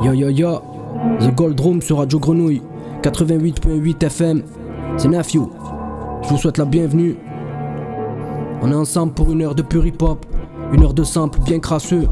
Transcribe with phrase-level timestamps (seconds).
[0.00, 0.62] Yo yo yo,
[1.18, 2.62] The Gold Room sur Radio Grenouille,
[3.02, 4.42] 88.8 FM,
[4.96, 5.50] c'est Nafio.
[6.22, 7.16] Je vous souhaite la bienvenue.
[8.62, 10.24] On est ensemble pour une heure de pure hip-hop,
[10.72, 12.06] une heure de sample bien crasseux,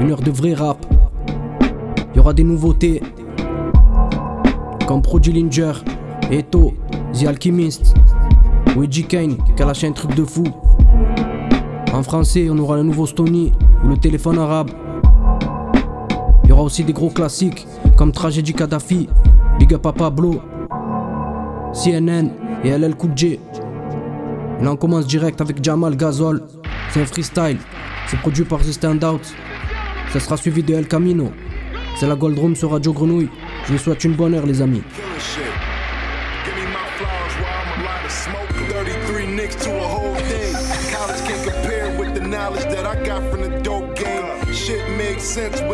[0.00, 0.84] une heure de vrai rap.
[2.12, 3.00] Il y aura des nouveautés,
[4.88, 5.74] comme Prodigy Linger,
[6.32, 6.72] Eto,
[7.12, 7.94] The Alchemist,
[8.76, 10.44] Wedgie Kane qui a lâché un truc de fou.
[11.94, 13.52] En français, on aura le nouveau Stony
[13.84, 14.70] ou le téléphone arabe.
[16.50, 17.64] Il y aura aussi des gros classiques
[17.96, 19.08] comme Tragedy Khadafi,
[19.60, 20.42] Big Up à Pablo,
[21.72, 22.30] CNN
[22.64, 23.38] et LL Cool J.
[24.60, 26.42] Et là, on commence direct avec Jamal Gasol.
[26.90, 27.58] C'est un freestyle.
[28.08, 29.20] C'est produit par The Standout.
[30.12, 31.30] Ça sera suivi de El Camino.
[31.94, 33.30] C'est la Gold Room sur Radio Grenouille.
[33.66, 34.82] Je vous souhaite une bonne heure, les amis.
[34.96, 35.44] Killing shit.
[36.44, 38.50] Give me my flowers while I'm a light of smoke.
[39.14, 40.52] 33 nicks to a whole thing.
[40.92, 44.30] College can't compare with the knowledge that I got from the dope game.
[44.52, 45.69] Shit makes sense when he broke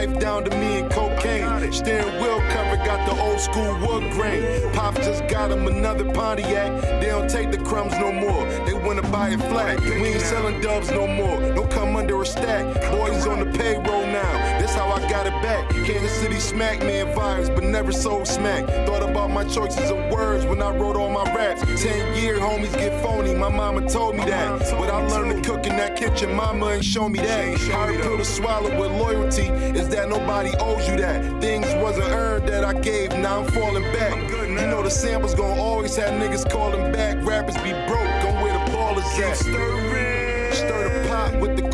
[0.00, 1.72] life down to me and cocaine.
[1.72, 4.72] Steering wheel cover got the old school wood grain.
[4.72, 6.70] Pop just got him another Pontiac.
[7.00, 8.44] They don't take the crumbs no more.
[8.66, 9.80] They wanna buy it flat.
[9.80, 11.38] We ain't selling dubs no more.
[11.54, 12.64] Don't come under a stack.
[12.90, 14.59] Boys on the payroll now.
[14.80, 15.68] How I got it back.
[15.84, 18.66] Kansas City smack me in vibes, but never sold smack.
[18.86, 21.60] Thought about my choices of words when I wrote all my raps.
[21.82, 23.34] Ten year homies get phony.
[23.34, 24.60] My mama told me that.
[24.70, 26.34] But I learned to cook in that kitchen.
[26.34, 27.58] Mama ain't show me that.
[27.72, 31.42] Hard pill to swallow with loyalty is that nobody owes you that.
[31.42, 33.10] Things wasn't earned that I gave.
[33.18, 34.16] Now I'm falling back.
[34.32, 37.22] You know the samples gon' always have niggas calling back.
[37.22, 38.12] Rappers be broke.
[38.22, 39.36] Gon' where the ball is at.
[39.36, 41.69] Stir the pot with the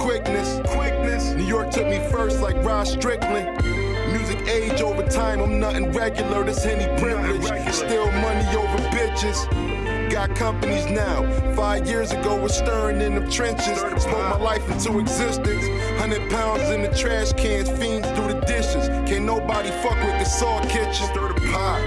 [0.47, 0.75] quickness.
[0.75, 1.35] Quickness.
[1.35, 3.65] New York took me first like Rod Strickland.
[4.13, 6.45] Music age over time, I'm nothing regular.
[6.45, 7.45] This any privilege.
[7.73, 10.11] Still money over bitches.
[10.11, 11.25] Got companies now.
[11.55, 13.79] Five years ago was stirring in the trenches.
[13.79, 15.67] Spoke my life into existence.
[15.99, 18.89] Hundred pounds in the trash cans, fiends through the dishes.
[19.09, 21.07] Can't nobody fuck with the saw kitchen.
[21.07, 21.81] Stir the pot.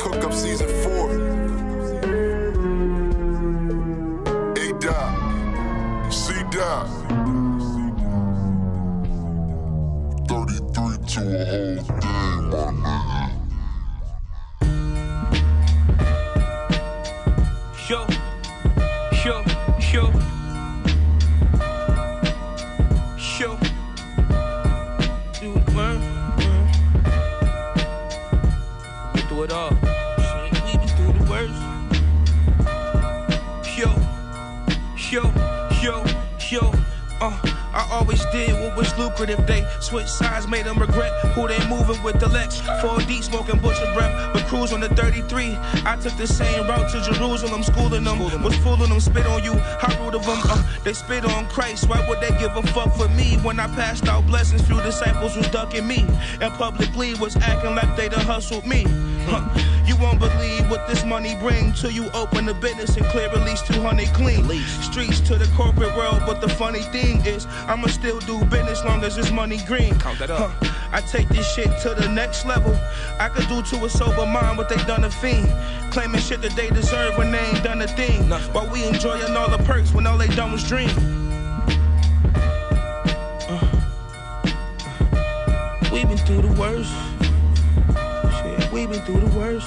[0.00, 0.68] Cook up season
[38.16, 39.46] always did what was lucrative.
[39.46, 42.20] They switch sides, made them regret who they moving with.
[42.20, 45.56] The Lex, 4D smoking butcher breath, but cruise on the 33.
[45.84, 49.54] I took the same route to Jerusalem, schooling them, was fooling them, spit on you.
[49.54, 50.38] How rude of them?
[50.44, 51.88] Uh, they spit on Christ.
[51.88, 54.62] Why would they give a fuck for me when I passed out blessings?
[54.62, 56.06] Few disciples was ducking me,
[56.40, 58.84] and publicly was acting like they done hustled me.
[59.26, 59.75] Huh.
[59.96, 63.46] You won't believe what this money bring till you open a business and clear at
[63.46, 64.44] least 200 clean.
[64.82, 69.02] Streets to the corporate world, but the funny thing is, I'ma still do business long
[69.04, 69.98] as this money green.
[69.98, 70.52] Count that up.
[70.92, 72.78] I take this shit to the next level.
[73.18, 75.50] I could do to a sober mind what they done a fiend.
[75.90, 78.28] Claiming shit that they deserve when they ain't done a thing.
[78.52, 80.90] While we enjoying all the perks when all they done was dream.
[83.48, 83.66] Uh.
[85.90, 86.92] We been through the worst.
[88.42, 89.66] Shit, we been through the worst.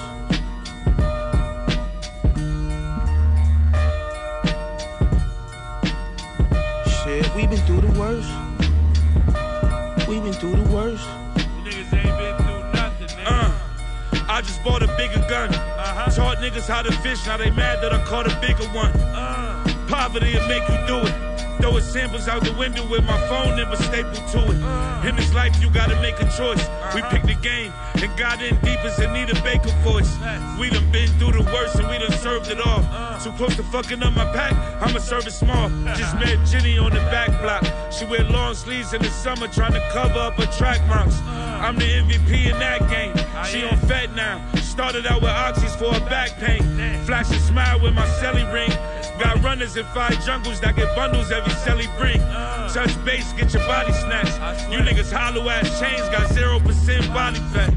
[7.40, 8.30] We been through the worst.
[10.10, 11.08] We been through the worst.
[11.64, 13.26] Niggas ain't been through nothing, nigga.
[13.26, 15.54] Uh, I just bought a bigger gun.
[15.54, 16.12] Uh-huh.
[16.12, 18.92] Taught niggas how to fish, now they mad that I caught a bigger one.
[18.92, 21.29] Uh, Poverty will make you do it.
[21.62, 25.08] Throwing samples out the window with my phone never stapled to it.
[25.08, 26.66] In this life, you gotta make a choice.
[26.96, 30.18] We picked the game and got in deep as Anita Baker voice.
[30.60, 32.82] We done been through the worst and we done served it all.
[33.20, 35.70] Too close to fucking up my pack, I'ma serve it small.
[35.96, 37.64] Just met Jenny on the back block.
[37.92, 41.20] She wear long sleeves in the summer trying to cover up her track marks.
[41.26, 43.14] I'm the MVP in that game.
[43.46, 44.42] She on fat now.
[44.56, 46.62] Started out with oxys for her back pain.
[47.04, 48.72] Flash a smile with my celly ring.
[49.20, 52.20] Got runners in five jungles that get bundles every celly bring.
[52.74, 54.72] Touch base, get your body snatched.
[54.72, 57.74] You niggas hollow ass chains got zero percent body fat.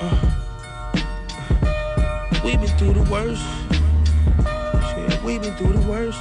[0.00, 0.16] Uh.
[2.44, 3.44] we been through the worst.
[4.90, 6.18] Shit, we been through the worst.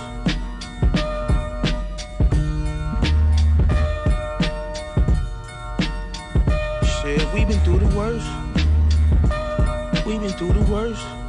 [7.01, 8.27] Shit, we been through the worst.
[10.05, 11.26] We been through the worst.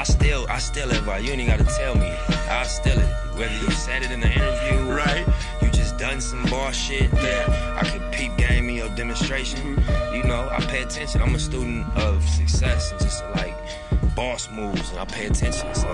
[0.00, 1.22] I still, I still it, right?
[1.22, 2.08] You ain't gotta tell me.
[2.48, 3.12] I still it.
[3.36, 5.26] Whether you said it in the interview, Right.
[5.60, 9.76] You just done some boss shit that I can peep game in your demonstration.
[9.76, 10.14] Mm-hmm.
[10.14, 11.20] You know, I pay attention.
[11.20, 13.54] I'm a student of success and just like
[14.16, 15.74] boss moves, and I pay attention.
[15.74, 15.92] So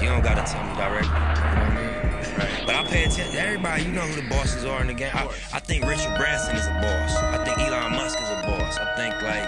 [0.00, 1.08] you don't gotta tell me directly.
[1.08, 2.38] You know what I mean?
[2.38, 2.62] Right.
[2.66, 3.36] But I pay attention.
[3.36, 5.10] Everybody, you know who the bosses are in the game.
[5.12, 7.16] I, I think Richard Branson is a boss.
[7.16, 8.78] I think Elon Musk is a boss.
[8.78, 9.42] I think like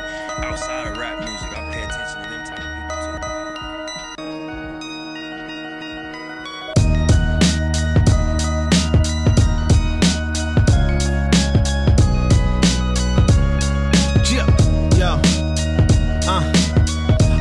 [0.44, 1.61] outside of rap music, I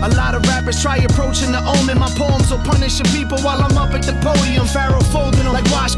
[0.03, 1.99] A lot of rappers try approaching the omen.
[1.99, 4.65] My poems will punish the people while I'm up at the podium.
[4.65, 5.95] Pharaoh folding them like wash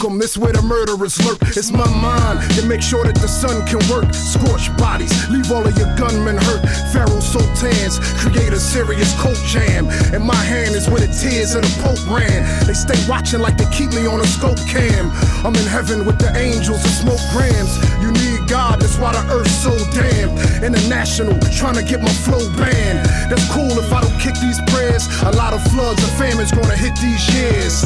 [0.00, 1.36] Welcome, this where the murderers lurk.
[1.60, 4.08] It's my mind to make sure that the sun can work.
[4.14, 6.64] Scorched bodies, leave all of your gunmen hurt.
[6.88, 9.92] Pharaoh sultans, create a serious coat jam.
[10.16, 12.40] And my hand is where the tears of the Pope ran.
[12.64, 15.12] They stay watching like they keep me on a scope cam.
[15.44, 17.76] I'm in heaven with the angels and smoke grams.
[18.00, 20.32] You need God, that's why the earth's so damn.
[20.64, 23.04] International, trying to get my flow banned.
[23.28, 25.04] That's cool if I don't kick these prayers.
[25.28, 27.84] A lot of floods and famines gonna hit these years.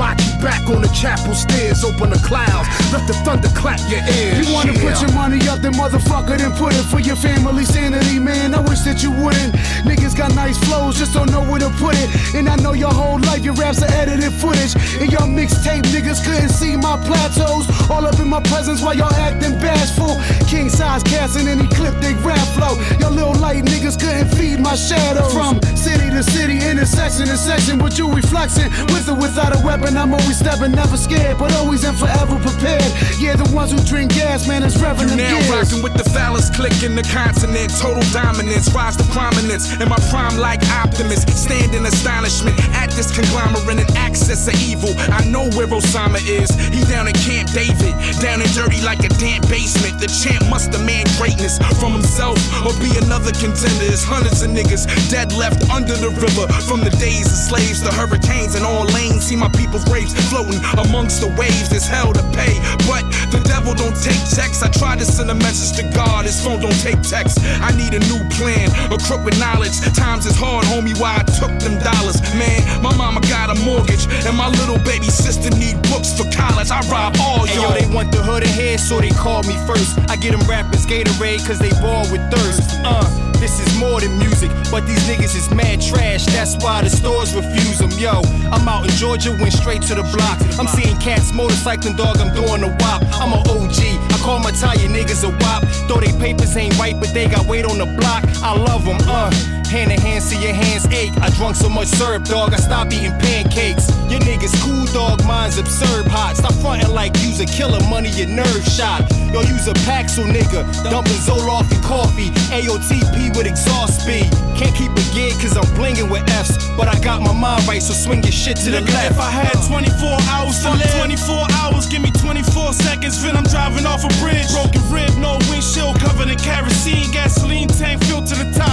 [0.00, 4.46] Back on the chapel stairs, open the clouds, let the thunder clap your ears.
[4.48, 4.82] You wanna Yeah.
[4.82, 8.54] put your money up, then motherfucker, then put it for your family sanity, man.
[8.54, 9.54] I wish that you wouldn't.
[9.84, 12.08] Niggas got nice flows, just don't know where to put it.
[12.34, 14.74] And I know your whole life your raps are edited footage.
[15.00, 17.66] And your mixtape niggas couldn't see my plateaus.
[17.90, 20.20] All up in my presence while y'all acting bashful.
[20.48, 22.74] King size cats and any clip they rap flow.
[22.98, 25.32] Your little light niggas couldn't feed my shadows.
[25.32, 28.70] From city to city, intersection to section, with you reflexing.
[28.92, 32.79] With or without a weapon, I'm always stepping, never scared, but always and forever prepared.
[33.20, 35.50] Yeah, the ones who drink gas, man, is revenue Now gears.
[35.50, 37.70] rocking with the phallus click in the continent.
[37.78, 39.68] Total dominance, rise to prominence.
[39.80, 42.56] In my prime, like optimist, stand in astonishment
[43.00, 44.92] this conglomerate and access of evil.
[45.08, 46.52] I know where Osama is.
[46.68, 49.96] He down in Camp David, down and dirty like a damp basement.
[49.96, 53.88] The champ must demand greatness from himself or be another contender.
[53.88, 57.90] There's hundreds of niggas dead left under the river from the days of slaves to
[57.96, 59.24] hurricanes and all lanes.
[59.24, 61.72] See my people's graves floating amongst the waves.
[61.72, 62.52] There's hell to pay,
[62.84, 63.00] but
[63.32, 64.60] the devil don't take checks.
[64.60, 67.40] I try to send a message to God, his phone don't take text.
[67.64, 69.80] I need a new plan, a crook with knowledge.
[69.96, 72.20] Times is hard, homie, why I took them dollars.
[72.36, 76.70] Man, my mama got a mortgage, and my little baby sister need books for college.
[76.70, 77.74] I rob all Hey, yo, y'all.
[77.78, 79.98] they want the hood ahead, so they call me first.
[80.10, 82.62] I get them rappers Gatorade, cause they ball with thirst.
[82.84, 83.04] Uh,
[83.40, 86.26] this is more than music, but these niggas is mad trash.
[86.26, 87.90] That's why the stores refuse them.
[87.98, 88.20] Yo,
[88.52, 90.36] I'm out in Georgia, went straight to the block.
[90.58, 93.02] I'm seeing cats motorcycling, dog, I'm doing a wop.
[93.16, 93.78] I'm a OG,
[94.12, 95.64] I call my tire niggas a wop.
[95.88, 98.24] Though they papers ain't right, but they got weight on the block.
[98.42, 99.59] I love them, uh.
[99.70, 101.14] Hand in hand, see your hands ache.
[101.22, 103.86] I drunk so much syrup, dog, I stopped eating pancakes.
[104.10, 106.36] Your niggas cool, dog, mine's absurd hot.
[106.36, 109.06] Stop frontin' like you's a killer, money your nerve shot.
[109.30, 112.34] Yo, use a Paxil nigga, dumping Zoloft and coffee.
[112.50, 114.26] AOTP with exhaust speed.
[114.58, 116.58] Can't keep a gig cause I'm blinging with F's.
[116.76, 119.14] But I got my mind right, so swing your shit to the Nigga, left.
[119.14, 123.46] if I had 24 hours to live, 24 hours, give me 24 seconds, then I'm
[123.46, 124.50] driving off a bridge.
[124.50, 128.70] Broken rib, no windshield, covered in kerosene, gasoline tank filled to the top.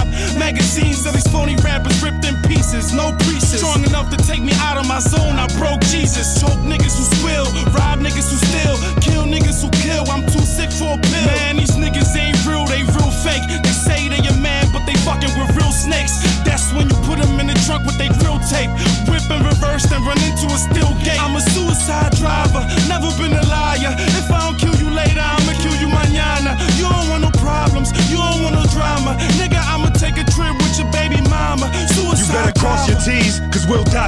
[0.88, 3.60] Magazines of these phony rappers ripped in pieces, no pieces.
[3.60, 6.40] Strong enough to take me out of my zone, I broke Jesus.
[6.40, 7.44] Choke niggas who squill,
[7.76, 10.08] rob niggas who steal, kill niggas who kill.
[10.08, 11.28] I'm too sick for a pill.
[11.28, 13.44] Man, these niggas ain't real, they real fake.
[13.60, 16.24] They say they a man, but they fucking with real snakes.
[16.48, 18.72] That's when you put them in the trunk with they grill tape.
[19.12, 21.20] Whip and reverse, then run into a steel gate.
[21.20, 23.92] I'm a suicide driver, never been a liar.
[24.16, 26.56] If I don't kill you later, I'ma kill you mañana.
[26.80, 28.37] You don't want no problems, you don't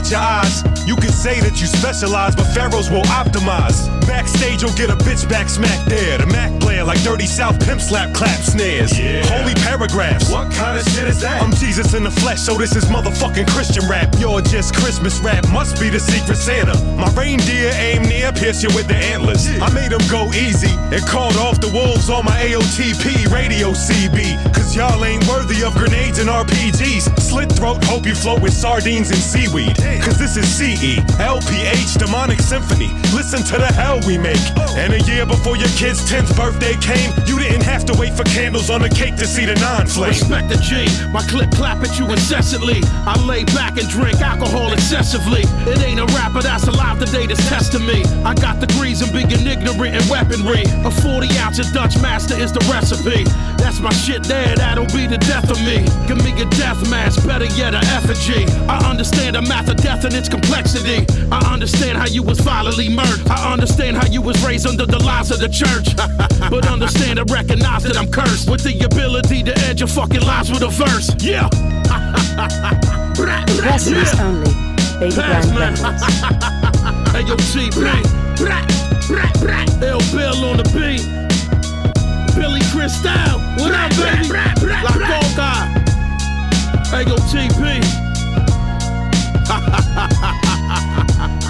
[0.00, 0.62] dot your eyes.
[0.86, 3.86] You can say that you specialize, but pharaohs will optimize.
[4.06, 6.18] Backstage, you'll get a bitch back smack there.
[6.18, 8.98] The Mac player like Dirty South pimp slap clap snares.
[8.98, 9.24] Yeah.
[9.26, 10.30] Holy paragraphs.
[10.30, 11.42] What kind of shit is that?
[11.42, 14.14] I'm Jesus in the flesh, so this is motherfucking Christian rap.
[14.18, 16.76] You're just Christmas rap, must be the secret Santa.
[16.96, 19.46] My reindeer aim near, pierce you with the antlers.
[19.60, 24.54] I made them go easy and called off the wolves on my AOTP radio CB.
[24.54, 27.20] Cause y'all ain't worthy of grenades and RPGs.
[27.20, 29.76] Slit throat, hope you float with sardines and seaweed.
[29.98, 32.88] Cause this is CE, LPH, Demonic Symphony.
[33.14, 34.40] Listen to the hell we make.
[34.76, 38.24] And a year before your kid's 10th birthday came, you didn't have to wait for
[38.24, 40.10] candles on the cake to see the non flame.
[40.10, 42.80] Respect the G, my clip clap at you incessantly.
[43.06, 45.42] I lay back and drink alcohol excessively.
[45.66, 48.04] It ain't a rapper that's alive today that's testing me.
[48.24, 50.64] I got degrees in being ignorant and weaponry.
[50.84, 53.24] A 40 ounce of Dutch master is the recipe.
[53.56, 55.84] That's my shit there, that'll be the death of me.
[56.06, 58.44] Give me a death mask, better yet, a effigy.
[58.68, 61.06] I understand the math of death and its complexity.
[61.30, 63.28] I understand how you was violently murdered.
[63.28, 65.94] I understand how you was raised under the lies of the church.
[66.50, 70.50] but understand and recognize that I'm cursed with the ability to end your fucking lives
[70.50, 71.10] with a verse.
[71.22, 71.48] Yeah.
[74.20, 74.52] Only.
[74.98, 75.78] Baby Pass, Grand
[77.14, 77.86] hey, yo, TP.
[79.82, 81.06] L Bill on the beat.
[82.34, 83.38] Billy Crystal.
[83.56, 84.28] What up, baby?
[84.82, 85.52] La Coca.
[86.90, 88.09] Hey, yo, TP.
[89.46, 90.32] ハハハハ
[91.18, 91.49] ハハ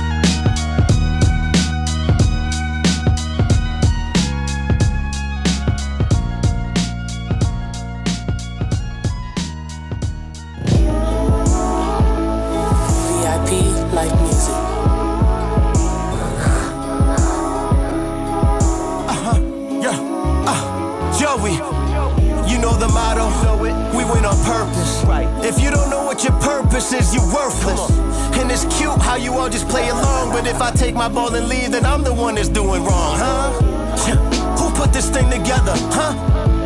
[28.62, 31.48] it's cute how you all just play along, but if I take my ball and
[31.48, 33.52] leave, then I'm the one that's doing wrong, huh?
[34.58, 36.12] Who put this thing together, huh?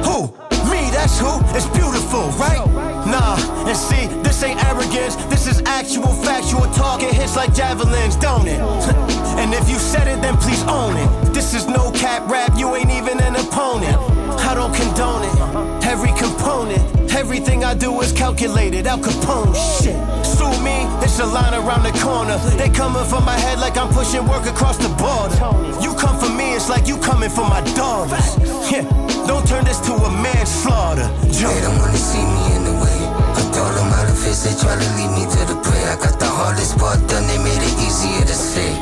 [0.02, 0.26] Who?
[0.70, 1.28] Me, that's who.
[1.54, 2.64] It's beautiful, right?
[3.06, 3.36] Nah,
[3.68, 5.14] and see, this ain't arrogance.
[5.26, 7.02] This is actual factual talk.
[7.02, 8.58] It hits like javelins, don't it?
[9.38, 11.34] and if you said it, then please own it.
[11.34, 12.52] This is no cap rap.
[12.56, 13.98] You ain't even an opponent.
[14.40, 15.84] I don't condone it.
[15.84, 18.86] Every component, everything I do is calculated.
[18.86, 20.23] Al Capone shit.
[20.64, 22.38] Me, it's a line around the corner.
[22.56, 25.36] They coming for my head like I'm pushing work across the border.
[25.84, 28.40] You come for me, it's like you coming for my daughters.
[28.72, 28.88] Yeah,
[29.28, 31.04] don't turn this to a manslaughter.
[31.28, 32.98] They don't wanna see me in the way.
[33.36, 35.84] I told them how to face they try to lead me to the prey.
[35.84, 38.72] I got the hardest part done, they made it easier to say.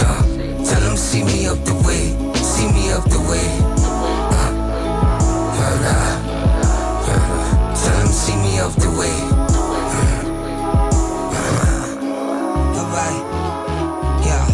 [0.00, 0.24] Huh.
[0.64, 3.44] Tell them see me up the way, see me up the way.
[4.32, 4.64] Uh.
[8.14, 9.33] See me up the way.
[12.94, 14.46] Yeah.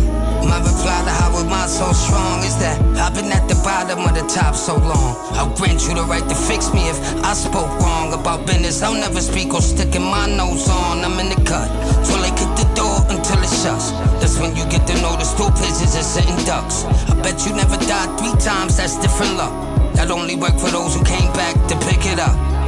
[0.49, 4.01] My reply to how am I so strong is that I've been at the bottom
[4.01, 5.17] of the top so long.
[5.37, 8.83] I'll grant you the right to fix me if I spoke wrong about business.
[8.83, 11.05] I'll never speak or sticking my nose on.
[11.05, 11.69] I'm in the cut.
[12.01, 13.93] So they kick the door until it shuts.
[14.25, 16.85] That's when you get to know the stool pigeons and sitting ducks.
[17.13, 19.53] I bet you never died three times, that's different luck.
[20.01, 22.60] That only work for those who came back to pick it up.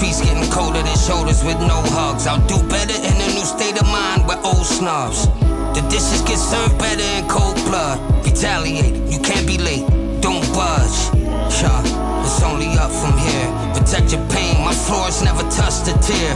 [0.00, 2.26] Streets getting colder than shoulders with no hugs.
[2.26, 5.28] I'll do better in a new state of mind with old snubs.
[5.76, 8.00] The dishes get served better in cold blood.
[8.24, 9.84] Retaliate, you can't be late.
[10.24, 11.12] Don't budge.
[11.60, 13.48] Yeah, it's only up from here.
[13.76, 16.32] Protect your pain, my floors never touched a tear.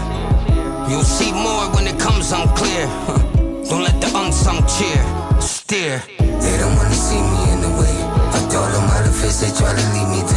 [0.84, 2.84] You'll see more when it comes unclear.
[3.64, 5.00] Don't let the unsung cheer
[5.40, 6.04] steer.
[6.20, 7.96] They don't wanna see me in the way.
[8.28, 10.33] I told them to face they try to lead me to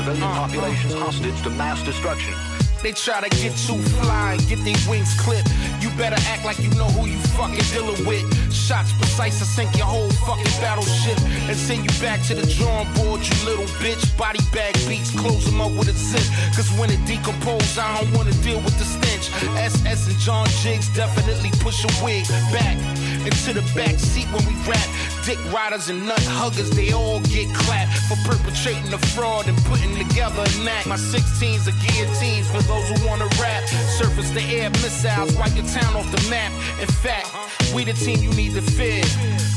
[0.00, 0.46] civilian uh-huh.
[0.46, 2.34] populations hostage to mass destruction.
[2.82, 5.52] They try to get you flying, get these wings clipped.
[5.80, 8.24] You better act like you know who you fucking dealing with.
[8.50, 12.88] Shots precise to sink your whole fucking battleship and send you back to the drawing
[12.96, 14.00] board, you little bitch.
[14.16, 16.24] Body bag beats, close them up with a zip.
[16.56, 19.28] Cause when it decomposes, I don't wanna deal with the stench.
[19.60, 22.80] SS and John Jiggs definitely push a wig back
[23.28, 24.88] into the back seat when we rap.
[25.24, 29.94] Dick riders and nut huggers, they all get clapped for perpetrating the fraud and putting
[29.96, 30.86] together an act.
[30.86, 33.62] My 16s are guillotines for those who wanna rap.
[33.98, 36.50] Surface the air missiles, wipe your town off the map.
[36.80, 37.28] In fact,
[37.74, 39.04] we the team you need to fear.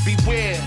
[0.04, 0.60] Beware.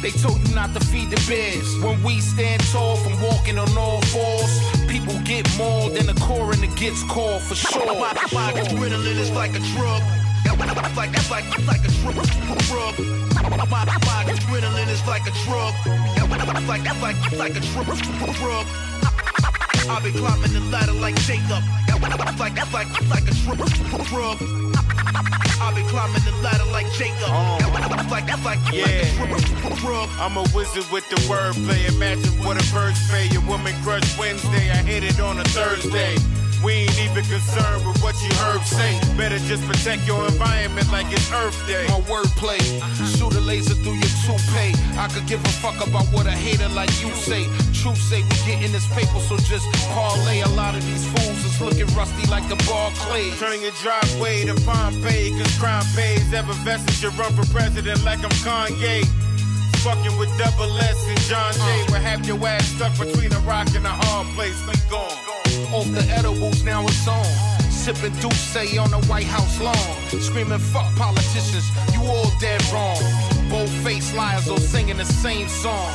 [0.00, 1.76] They told you not to feed the bears.
[1.82, 6.52] When we stand tall from walking on all fours, people get mauled in the core
[6.52, 7.86] and the coroner gets called for sure.
[7.86, 10.02] My, my adrenaline is like a drug.
[10.98, 11.90] Like, like, like, like a
[12.66, 12.98] drug.
[13.70, 15.74] My, my adrenaline is like a drug.
[16.66, 18.66] Like, like, like a drug.
[19.88, 21.62] I've been climbing the ladder like Jacob.
[22.38, 23.34] Like, like, like a
[24.04, 24.38] drug.
[25.60, 27.28] I've been climbing the ladder like Jacob.
[29.78, 30.08] Drug.
[30.18, 31.88] I'm a wizard with the wordplay.
[31.94, 33.28] Imagine what a bird's pay.
[33.46, 34.70] Woman crush Wednesday.
[34.70, 36.16] I hit it on a Thursday.
[36.64, 38.98] We ain't even concerned with what you heard say.
[39.16, 41.86] Better just protect your environment like it's Earth Day.
[41.86, 42.58] My wordplay,
[43.16, 44.74] shoot a laser through your toupee.
[44.98, 47.44] I could give a fuck about what a hater like you say.
[47.72, 50.40] Truth say we getting this paper, so just parlay.
[50.40, 53.30] A lot of these fools is looking rusty like the ball clay.
[53.38, 56.32] Turn your driveway to Pompeii, cause crime pays.
[56.32, 59.27] Effervescence, you run for president like I'm Kanye.
[59.84, 61.60] Fucking with double S and John Jay.
[61.60, 61.92] Uh.
[61.92, 64.58] Will have your ass stuck between a rock and a hard place.
[64.66, 65.10] We gone.
[65.72, 67.24] Off the edibles, now it's on.
[67.70, 69.76] Sipping Douce on the White House lawn.
[70.20, 72.98] Screaming, fuck politicians, you all dead wrong.
[73.48, 75.94] Bold faced liars all singing the same song.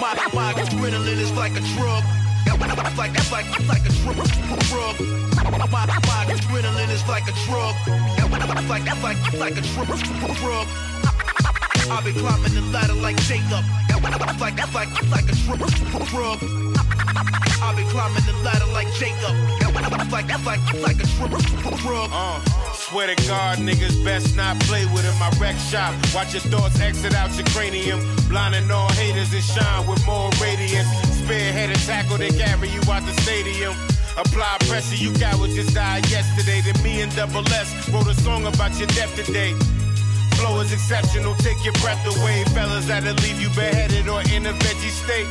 [0.00, 2.02] My, my adrenaline is like a drug.
[2.96, 4.16] Like, like, like, like a drug.
[4.68, 5.00] drug.
[5.70, 7.74] My, my adrenaline is like a drug.
[8.68, 10.91] Like, like, like a drug.
[11.90, 13.64] I've been climbing the ladder like Jacob.
[14.40, 15.34] Like, like, like a
[16.10, 16.38] drug.
[17.62, 19.34] I've been climbing the ladder like Jacob.
[20.10, 21.06] Like, like, like a
[21.78, 22.08] drug.
[22.12, 22.40] Uh,
[22.74, 25.14] swear to God, niggas best not play with him.
[25.20, 25.94] I wreck shop.
[26.14, 28.00] Watch your thoughts exit out your cranium.
[28.28, 30.88] Blinding all haters and shine with more radiance.
[31.22, 33.74] Spearhead and tackle, they carry you out the stadium.
[34.16, 36.60] Apply pressure, you what just died yesterday.
[36.60, 39.54] Then me and Double S wrote a song about your death today.
[40.42, 42.42] Flow is exceptional, take your breath away.
[42.46, 45.28] Fellas that'll leave you beheaded or in a veggie state.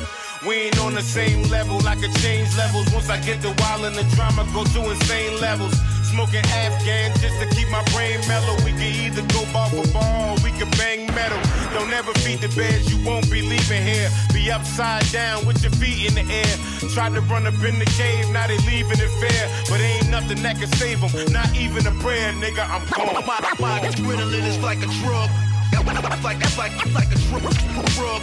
[0.47, 2.87] We ain't on the same level, I could change levels.
[2.93, 5.75] Once I get the wild and the drama, go to insane levels.
[6.11, 8.53] Smoking Afghan just to keep my brain mellow.
[8.65, 11.39] We can either go ball for ball or we can bang metal.
[11.71, 14.09] Don't ever feed the bears, you won't be leaving here.
[14.33, 16.53] Be upside down with your feet in the air.
[16.91, 19.47] Tried to run up in the cave, now they leaving it fair.
[19.69, 22.67] But ain't nothing that can save them, not even a prayer, nigga.
[22.67, 23.15] I'm gone.
[23.25, 25.29] My, my adrenaline is like a drug.
[25.71, 27.55] Like, like, like a drug.
[27.95, 28.21] drug.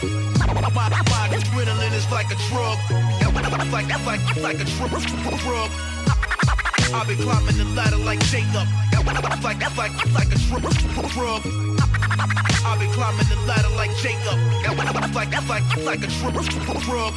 [0.77, 2.77] My, my adrenaline is like a drug.
[3.73, 5.39] Like, like, like a drug.
[5.41, 5.98] drug.
[6.95, 8.67] I've been climbing the ladder like Jacob.
[9.05, 9.23] Like,
[9.77, 10.39] like, like a
[11.13, 11.43] drug.
[12.65, 14.39] I've been climbing the ladder like Jacob.
[15.15, 16.09] Like, like, like a
[16.85, 17.13] drug.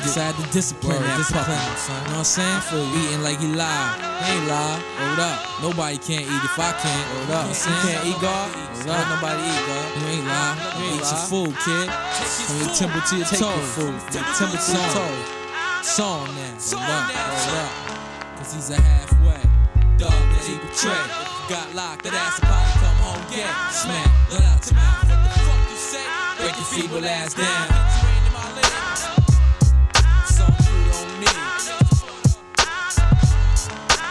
[0.00, 1.44] Did it 'cause I had to discipline that discipline,
[1.76, 1.92] son.
[1.92, 2.60] You know what I'm saying?
[2.72, 4.00] For eating like he lied.
[4.24, 4.80] He ain't lie.
[4.96, 5.38] Hold up.
[5.60, 7.06] Nobody can't eat if I can't.
[7.12, 7.46] Hold up.
[7.48, 8.48] You can't eat God.
[8.48, 9.08] Hold up.
[9.12, 9.86] Nobody eat God.
[10.00, 10.56] You ain't lie.
[10.80, 11.88] You eat your food, kid.
[11.92, 13.36] From your temple to your toe.
[13.36, 13.96] Take your food.
[14.00, 15.16] From your temple to your toe.
[15.82, 16.56] Song now.
[16.56, 17.12] Hold up.
[17.12, 17.72] Hold up.
[18.38, 19.42] Cause he's a halfway.
[20.00, 21.04] Dog that he betray.
[21.52, 22.04] Got locked.
[22.04, 23.52] That ass about to come home gay.
[23.68, 24.08] Smack.
[24.32, 25.08] Let out your mouth.
[25.12, 26.06] What the fuck you say?
[26.40, 28.19] Break your feeble ass down.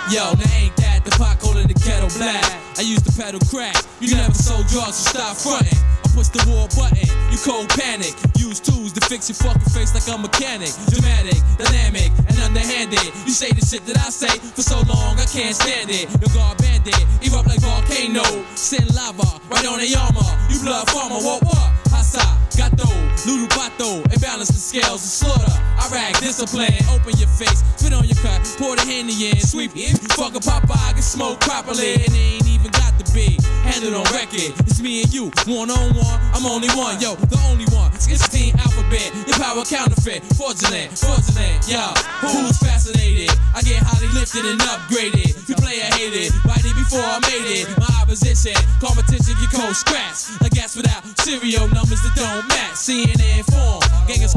[0.10, 2.44] Yo, now ain't that the pot calling the kettle black?
[2.80, 3.76] I used to pedal crack.
[4.00, 5.89] You never sold drugs, so stop fronting.
[6.20, 8.12] I push the war button, you cold panic.
[8.36, 10.68] Use tools to fix your fucking face like a mechanic.
[10.92, 13.08] Dramatic, dynamic, and underhanded.
[13.24, 16.12] You say the shit that I say for so long, I can't stand it.
[16.20, 18.28] Your guard bandit, erupt like volcano.
[18.60, 20.28] Send lava right on the armor.
[20.52, 21.72] You blood farmer, what what?
[21.88, 22.92] Hasa, gato,
[23.24, 25.56] noodle pato, and balance the scales of slaughter.
[25.80, 29.72] I rag discipline, open your face, spit on your cut, pour the handy in, sweep
[29.76, 29.96] it.
[30.20, 34.52] Fuck a Popeye, get smoked properly, and they ain't even to be handled on record.
[34.68, 36.20] It's me and you, one on one.
[36.36, 37.92] I'm only one, yo, the only one.
[37.96, 41.94] It's team alphabet, your power counterfeit, fraudulent, fraudulent, yo.
[42.28, 43.32] Who's fascinated?
[43.56, 45.48] I get highly lifted and upgraded.
[45.48, 47.68] You play hated, bite it before I made it.
[47.80, 50.36] My opposition, competition get cold scratch.
[50.42, 52.76] A gas without serial numbers that don't match.
[52.76, 54.36] CNN form, gang is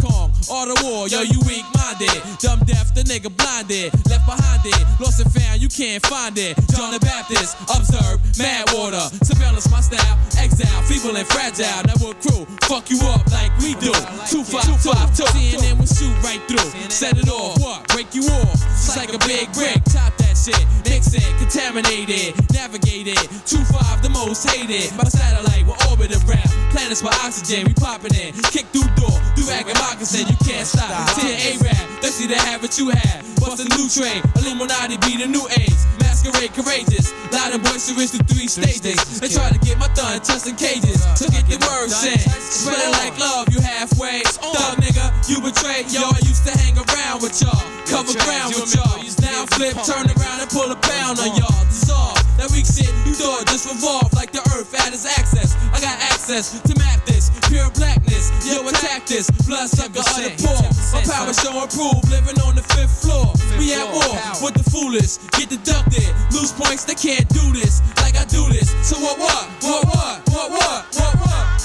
[0.53, 2.13] all the war, yo, you weak minded.
[2.39, 3.89] Dumb deaf, the nigga blinded.
[4.09, 5.01] Left behind it.
[5.01, 6.57] Lost and found, you can't find it.
[6.77, 8.21] John the Baptist, observe,
[8.53, 9.01] mad water.
[9.25, 10.19] Surveillance, my style.
[10.37, 11.83] Exile, feeble and fragile.
[11.89, 12.45] Never crew.
[12.69, 13.93] Fuck you up like we do.
[14.29, 15.25] Two five two five two.
[15.33, 16.71] CNN will shoot right through.
[16.91, 17.57] Set it off.
[17.89, 18.55] Break you off.
[18.55, 19.83] It's like a big brick.
[19.85, 20.13] Top
[20.43, 21.23] Mix it.
[21.39, 22.35] Contaminated.
[22.51, 23.15] Navigated.
[23.47, 24.91] Two five the most hated.
[24.99, 26.51] By satellite, we're orbiting around.
[26.75, 27.71] Planets with oxygen.
[27.71, 28.35] We popping in.
[28.51, 29.15] Kick through door.
[29.39, 30.27] Do rag and moccasin.
[30.27, 30.91] You can't stop.
[31.15, 32.03] Ten A-Rap.
[32.03, 33.23] Thirsty to have what you have.
[33.39, 34.19] Bust a new trade.
[34.43, 35.79] Illuminati be the new age.
[36.03, 37.15] Masquerade courageous.
[37.31, 38.99] Loud and boisterous through three stages.
[39.21, 41.07] They try to get my thumb just in cages.
[41.15, 42.19] So get the words in.
[42.19, 44.27] Spread it like love, you halfway.
[44.27, 45.87] Thug nigga, you betrayed.
[45.95, 47.63] Yo, I used to hang around with y'all.
[47.87, 48.99] Cover ground with y'all.
[49.23, 51.65] Now flip, turn around and pull a pound on y'all.
[51.69, 52.17] Dissolve.
[52.39, 55.57] That weak shit you thought just revolve like the earth had its access.
[55.73, 57.29] I got access to map this.
[57.49, 58.33] Pure blackness.
[58.47, 59.31] Yo, attack this.
[59.45, 60.63] Blood sucker of the poor.
[60.97, 62.01] My power show and prove.
[62.09, 63.35] Living on the fifth floor.
[63.59, 65.19] We at war with the foolish.
[65.37, 66.09] Get deducted.
[66.33, 68.71] Lose points, they can't do this like I do this.
[68.87, 69.45] So what, what?
[69.63, 70.17] What, what?
[70.31, 70.81] What, what?
[70.97, 71.62] What, what?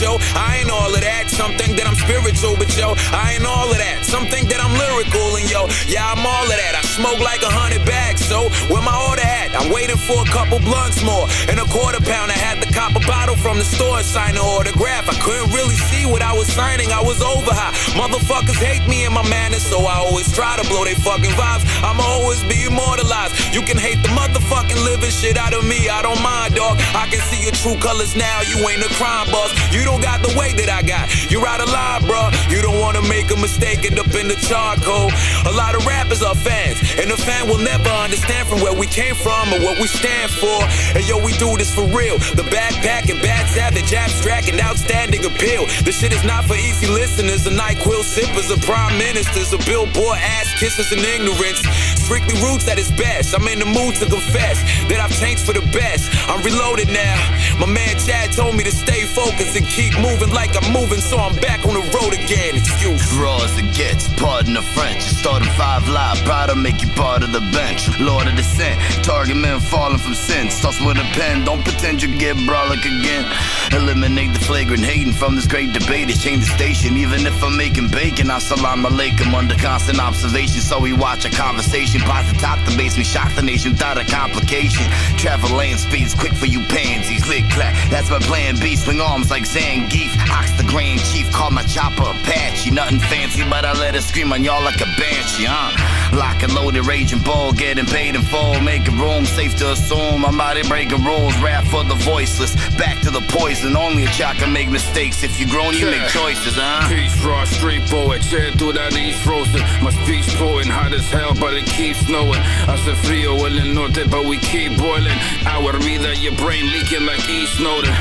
[0.00, 1.30] Yo, I ain't all of that.
[1.30, 4.04] Some think that I'm spiritual, but yo, I ain't all of that.
[4.04, 6.74] Some think that I'm lyrical, and yo, yeah, I'm all of that.
[6.74, 9.54] I smoke like a hundred bags, so where my order at?
[9.54, 12.30] I'm waiting for a couple blunts more and a quarter pound.
[12.30, 15.08] I had to cop a bottle from the store, sign an autograph.
[15.08, 16.90] I couldn't really see what I was signing.
[16.92, 17.74] I was over high.
[17.94, 21.64] Motherfuckers hate me and my manners, so I always try to blow they fucking vibes.
[21.82, 23.33] I'ma always be immortalized.
[23.54, 25.88] You can hate the motherfucking living shit out of me.
[25.88, 26.74] I don't mind, dog.
[26.90, 28.42] I can see your true colors now.
[28.42, 29.54] You ain't a crime boss.
[29.70, 31.06] You don't got the weight that I got.
[31.30, 32.34] You're out of line, bro.
[32.50, 35.14] You don't wanna make a mistake, end up in the charcoal.
[35.46, 38.90] A lot of rappers are fans, and a fan will never understand from where we
[38.90, 40.58] came from or what we stand for.
[40.98, 42.18] And yo, we do this for real.
[42.34, 45.70] The backpack and bad savage, abstract and outstanding appeal.
[45.86, 50.18] This shit is not for easy listeners, the NyQuil sippers, the prime ministers, the billboard
[50.18, 51.62] ass kissers and ignorance.
[52.04, 53.34] Strictly roots at its best.
[53.34, 54.60] I'm in the mood to confess
[54.92, 56.12] that I've changed for the best.
[56.28, 57.16] I'm reloaded now.
[57.58, 61.16] My man Chad told me to stay focused and keep moving like I'm moving, so
[61.16, 62.60] I'm back on the road again.
[62.60, 63.00] Excuse.
[63.16, 65.00] Raw as it gets, pardon the French.
[65.00, 67.88] Starting five live, proud to make you part of the bench.
[67.98, 70.50] Lord of descent, target men falling from sin.
[70.50, 73.24] Starts with a pen, don't pretend you get brolic again.
[73.72, 76.10] Eliminate the flagrant hating from this great debate.
[76.10, 78.28] It's change the station, even if I'm making bacon.
[78.28, 80.60] Assalamu alaikum under constant observation.
[80.60, 81.93] So we watch a conversation.
[82.02, 84.84] Past the top, the base, we shock the nation without a complication.
[85.16, 87.22] Travel lane speeds quick for you pansies.
[87.24, 88.74] Click clack, that's my plan B.
[88.76, 90.10] Swing arms like Zangief.
[90.30, 92.70] Ox the Grand Chief, call my chopper Apache.
[92.70, 95.70] Nothing fancy, but I let it scream on y'all like a banshee, huh?
[96.16, 98.60] Lock and loaded, raging bull, getting paid in full.
[98.60, 100.24] Making room, safe to assume.
[100.24, 101.36] I'm out here breaking rules.
[101.42, 102.54] Rap for the voiceless.
[102.76, 103.76] Back to the poison.
[103.76, 105.22] Only a child can make mistakes.
[105.22, 106.88] If you grown, you make choices, huh?
[106.88, 109.60] Peace, raw street poet, shed through that east frozen.
[109.82, 112.40] My speech potent, hot as hell, but it keeps snowing.
[112.66, 115.18] Hace frío en el norte, but we keep boiling.
[115.46, 117.92] Our vida, your brain leaking like East Snowden.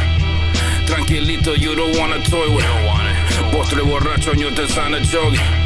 [0.85, 2.65] Tranquilito, you don't wanna toy with.
[3.51, 5.62] Postre borracho, yo te sana jogging.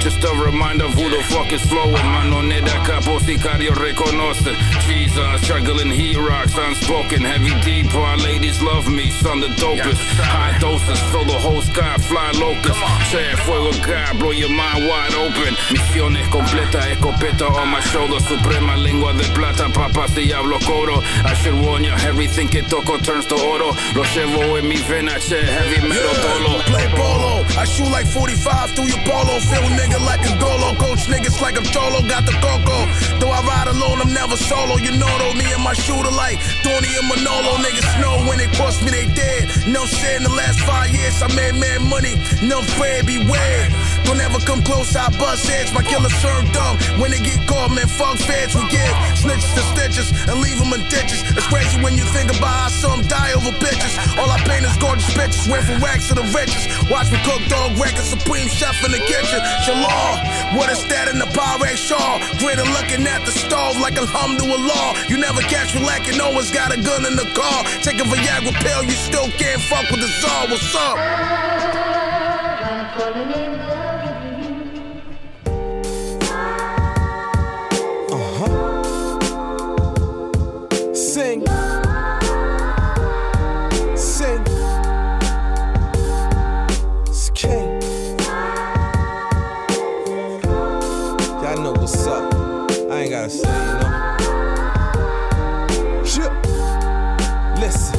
[0.00, 2.06] Just a reminder of who the fuck is flowing.
[2.14, 4.54] Manoneta capo oh, sicario reconoce.
[4.86, 7.22] Jesus, struggling heat rocks, unspoken.
[7.22, 9.10] Heavy deep, our ladies love me.
[9.10, 9.98] Son the dopest.
[10.22, 12.78] High doses, fill the whole sky, fly locust.
[13.10, 15.54] Share fuego God, blow your mind wide open.
[15.74, 18.20] Misiones completas, escopeta on my shoulder.
[18.20, 21.02] Suprema lengua de plata, papas y hablo coro.
[21.24, 23.74] I should warn ya, everything que toco turns to oro.
[23.94, 26.62] Lo llevo en mi vena, che, heavy metal dolo.
[26.66, 29.40] Play polo, I shoot like 45 through your polo.
[29.40, 30.74] Feel nigga like a golo.
[30.76, 32.00] Coach niggas like I'm Cholo.
[32.06, 32.86] Got the coco.
[33.18, 34.76] Though I ride alone, I'm never solo.
[34.76, 37.56] You know though, me and my shooter like Tony and Manolo.
[37.64, 39.48] Niggas know when they cross me, they dead.
[39.66, 42.16] No shit in the last five years, I made mad money.
[42.42, 43.68] No afraid, beware.
[44.04, 45.72] Don't ever come close, I bust heads.
[45.72, 47.86] My killers turn dumb when they get caught, man.
[47.88, 51.24] Fuck feds, we get snitches to stitches and leave them in ditches.
[51.36, 53.96] It's crazy when you think about how some die over bitches.
[54.18, 56.68] All I paint is gorgeous bitches, went from racks to the riches.
[56.88, 59.40] Watch me cook dog records, supreme chef in the kitchen.
[59.78, 62.18] Shalom, what is that in the Pyrex shawl?
[62.42, 65.06] Greater looking at the stove like alhamdulillah.
[65.06, 67.62] You never catch me lacking, always got a gun in the car.
[67.78, 70.48] Take a Viagra pill, you still can't fuck with the Czar.
[70.50, 70.98] What's up?
[91.88, 92.34] What's up.
[92.90, 93.88] I ain't gotta say, you know.
[96.04, 96.32] Shit.
[97.60, 97.96] Listen.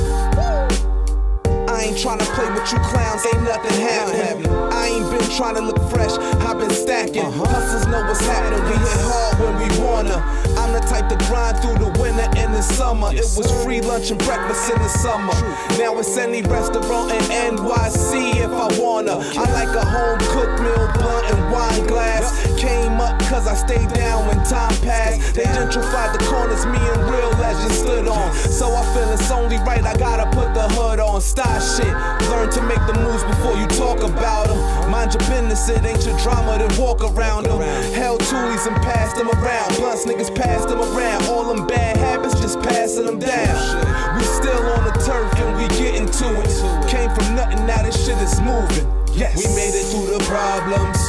[1.68, 4.52] I ain't tryna play with you clowns, ain't nothing happening.
[4.72, 6.12] I ain't been tryna look fresh,
[6.46, 7.26] I've been stacking.
[7.26, 7.46] Uh-huh.
[7.46, 10.22] Hustlers know what's happening, we hit hard when we wanna.
[10.60, 13.14] I'm type to grind through the winter and the summer.
[13.14, 15.34] It was free lunch and breakfast in the summer.
[15.78, 17.22] Now it's any restaurant in
[17.54, 19.22] NYC if I wanna.
[19.38, 22.34] I like a home cooked meal, blunt and wine glass.
[22.60, 25.36] Came up cause I stayed down when time passed.
[25.36, 28.34] They gentrified the corners, me and real legends stood on.
[28.34, 31.22] So I feel it's only right, I gotta put the hood on.
[31.22, 31.94] Style shit.
[32.30, 34.58] Learn to make the moves before you talk about them.
[34.90, 37.62] Mind your business, it ain't your drama, then walk around them.
[37.94, 39.76] Held toolies and passed them around.
[39.78, 41.24] Blunts niggas passed them around.
[41.26, 44.18] All them bad habits, just passing them down.
[44.18, 46.90] We still on the turf and we getting to it.
[46.90, 48.88] Came from nothing, now this shit is moving.
[49.14, 49.36] Yes.
[49.38, 51.00] We made it through the problems.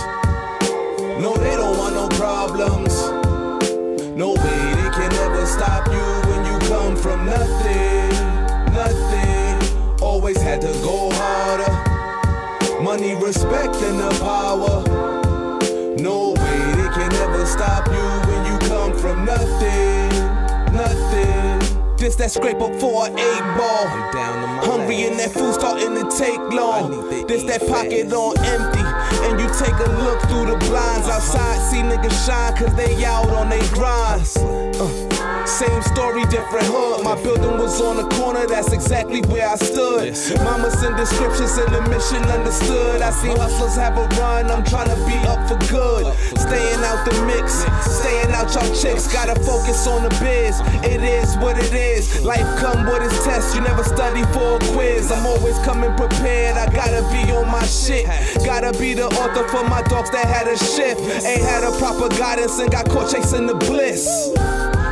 [1.22, 2.94] No, they don't want no problems.
[4.16, 8.10] No way, they can never stop you when you come from nothing.
[8.72, 10.02] Nothing.
[10.02, 12.82] Always had to go harder.
[12.82, 14.82] Money, respect, and the power.
[15.98, 18.29] No way, they can never stop you
[19.00, 20.08] from nothing.
[20.72, 21.96] Nothing.
[21.96, 23.86] This that scrape up for an eight ball.
[24.64, 27.08] Hungry and that food starting to take long.
[27.26, 28.84] This that pocket on empty.
[29.26, 33.28] And you take a look through the blinds outside, see niggas shine cause they out
[33.30, 34.36] on they grinds.
[34.36, 35.19] Uh.
[35.50, 37.02] Same story, different hood.
[37.02, 40.14] My building was on the corner, that's exactly where I stood.
[40.44, 43.02] Mama send descriptions and the mission understood.
[43.02, 46.06] I see hustlers have a run, I'm trying to be up for good.
[46.38, 49.12] Staying out the mix, staying out y'all chicks.
[49.12, 50.62] Gotta focus on the biz.
[50.86, 52.22] It is what it is.
[52.22, 55.10] Life come with its test, you never study for a quiz.
[55.10, 58.06] I'm always coming prepared, I gotta be on my shit.
[58.46, 61.00] Gotta be the author for my dogs that had a shift.
[61.26, 64.30] Ain't had a proper guidance and got caught chasing the bliss.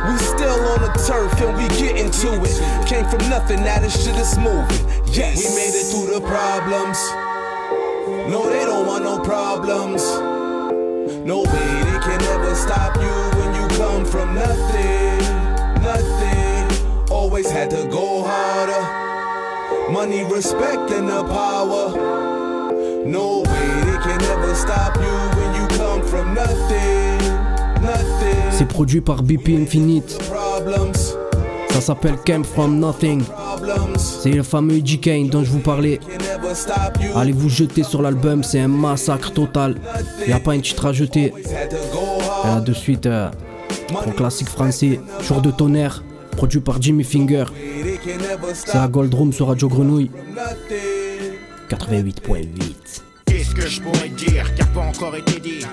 [0.09, 2.87] We still on the turf and we getting to it.
[2.87, 4.81] Came from nothing, now this shit is moving.
[5.05, 5.37] Yes.
[5.37, 6.97] We made it through the problems.
[8.31, 10.01] No, they don't want no problems.
[11.25, 15.19] No way, they can never stop you when you come from nothing.
[15.83, 17.11] Nothing.
[17.11, 19.91] Always had to go harder.
[19.91, 21.93] Money, respect, and the power.
[23.05, 27.18] No way, they can never stop you when you come from nothing.
[28.59, 30.21] C'est produit par BP Infinite.
[31.69, 33.23] Ça s'appelle Came From Nothing.
[33.95, 35.97] C'est le fameux EG Kane dont je vous parlais.
[37.15, 39.75] Allez vous jeter sur l'album, c'est un massacre total.
[40.27, 41.33] Y a pas un titre à jeter.
[41.37, 43.29] Et là de suite, euh,
[44.05, 47.45] un classique français, Jour de tonnerre, produit par Jimmy Finger.
[48.53, 50.11] C'est à Gold Room sur Radio Grenouille.
[51.69, 53.03] 88.8.
[53.25, 55.65] Qu'est-ce que je pourrais dire qui a pas encore été dit?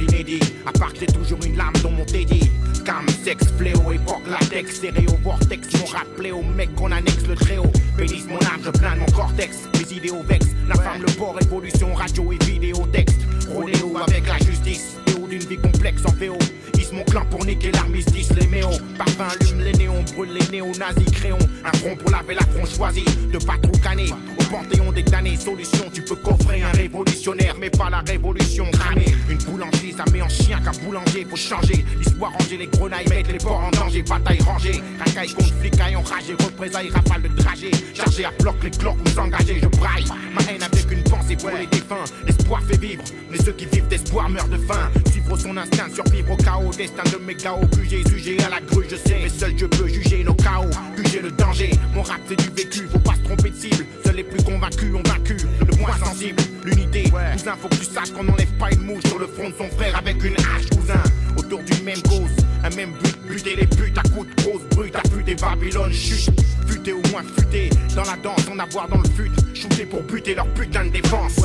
[0.00, 2.50] D'inédit, à part que j'ai toujours une lame dans mon teddy.
[2.84, 5.68] Cam, sexe, fléau, époque, latex, stéréo, vortex.
[5.78, 7.72] Mon rappelé au mec qu'on annexe le très haut.
[7.96, 9.58] Bénisse mon âme, je plains mon cortex.
[9.74, 10.48] Mes idéaux vexent.
[10.68, 13.20] La femme, le port, évolution, radio et vidéo, texte.
[13.48, 14.96] Rodéo avec la justice.
[15.28, 16.36] D'une vie complexe en VO.
[16.74, 18.80] Ils mon clan pour niquer l'armistice, les méos.
[18.98, 21.38] Parfum allume les néons, brûle les néo-nazis, créons.
[21.64, 23.04] Un front pour laver la front choisie.
[23.32, 24.10] De pas trop canner.
[24.50, 29.14] Panthéon des damnés, solution, tu peux coffrer un révolutionnaire, mais pas la révolution cramée.
[29.28, 31.84] Une boulangerie, ça met en chien qu'un boulanger, faut changer.
[31.96, 34.82] L'histoire ranger les grenailles, mettre les ports en danger, bataille rangée.
[34.98, 37.70] Racaille contre flicaille enragé, représailles, rafale de dragée.
[37.94, 40.06] Chargé à bloc, les cloques nous engager, je braille.
[40.34, 42.04] Ma haine avec une pensée pour les défunts.
[42.26, 44.90] L'espoir fait vivre, mais ceux qui vivent d'espoir meurent de faim.
[45.12, 47.60] Suivre son instinct, survivre au chaos, destin de mes chaos.
[47.88, 50.70] j'ai sujet à la grue, je sais, mais seul je peux juger nos chaos.
[50.96, 53.86] Juger le danger, mon rap c'est du vécu, faut pas se trompé de cible.
[54.20, 55.34] Les plus convaincus ont vaincu
[55.66, 56.42] le moins sensible.
[56.62, 59.54] L'unité, cousin, faut que tu saches qu'on n'enlève pas une mouche sur le front de
[59.54, 61.02] son frère avec une hache, cousin.
[61.38, 62.28] Autour d'une même cause,
[62.62, 66.28] un même but, buter les putes à coups de grosse brute, à buter Babylone, chute.
[66.66, 70.34] Futé ou moins futé, dans la danse, on avoir dans le fut, shooter pour buter
[70.34, 71.40] leur putain de défense.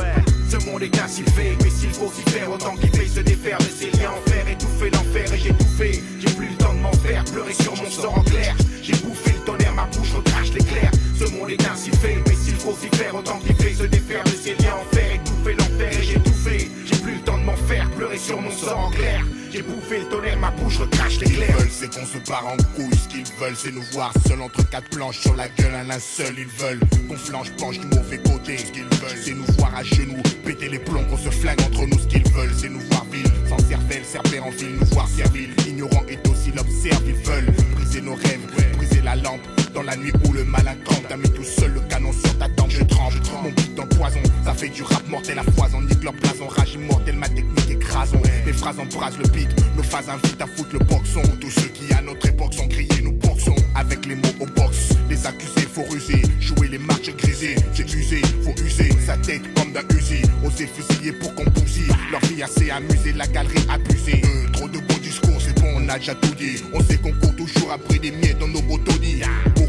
[0.50, 3.56] Ce monde est ainsi fait, mais s'il faut s'y faire, autant qu'il fait se défaire
[3.56, 6.02] de ses liens en fer, étouffer l'enfer et j'ai tout fait.
[6.20, 8.54] J'ai plus le temps de m'en faire, pleurer sur mon sort en clair.
[8.82, 10.90] J'ai bouffé le tonnerre, ma bouche recrache l'éclair.
[11.18, 14.22] Ce monde est ainsi fait, mais s'il faut s'y faire, autant qu'il fait se défaire
[14.24, 16.68] de ses liens en fer, étouffer l'enfer et j'ai tout fait.
[16.84, 19.24] J'ai plus le temps de m'en faire, pleurer sur mon sort en clair.
[19.50, 21.46] J'ai bouffé le tonnerre, ma bouche recrache Ce l'éclair.
[21.46, 22.94] qu'ils veulent, c'est qu'on se barre en couille.
[23.02, 26.34] Ce qu'ils veulent, c'est nous voir seuls entre quatre planches sur la gueule un linceul.
[26.36, 28.58] Ils veulent qu'on flanche, penche du mauvais côté.
[28.58, 31.86] Ce qu'ils veulent, c'est nous voir à genoux, péter les plombs, qu'on se flingue entre
[31.86, 31.98] nous.
[31.98, 35.50] Ce qu'ils veulent, c'est nous voir vile, sans cervelle, serpent en fil, nous voir servile.
[35.66, 38.40] Ignorant et docile, observe, ils veulent briser nos rêves,
[38.76, 39.40] briser la lampe.
[39.76, 42.48] Dans la nuit où le malin campe, t'as mis tout seul le canon sur ta
[42.48, 43.18] tempe, je tremble.
[43.42, 45.82] Mon beat dans poison, ça fait du rap mortel à foison.
[45.82, 48.18] Nique leur blason, rage immortel, ma technique écrason.
[48.46, 51.20] Les phrases embrasent le beat, nos phases invitent à foutre le boxon.
[51.42, 53.54] Tous ceux qui à notre époque sont grillés, nous boxons.
[53.74, 56.22] Avec les mots au box, les accusés, faut ruser.
[56.40, 60.22] Jouer les marches grisées, j'ai usé, faut user sa tête comme d'un usi.
[60.42, 61.92] Oser fusiller pour qu'on bousille.
[62.10, 64.22] Leur vie assez amusée, la galerie abusée.
[64.24, 66.62] Euh, trop de beaux discours, c'est bon, on a déjà tout dit.
[66.72, 68.62] On sait qu'on court toujours après des miettes dans nos.
[68.66, 69.65] Beaucoup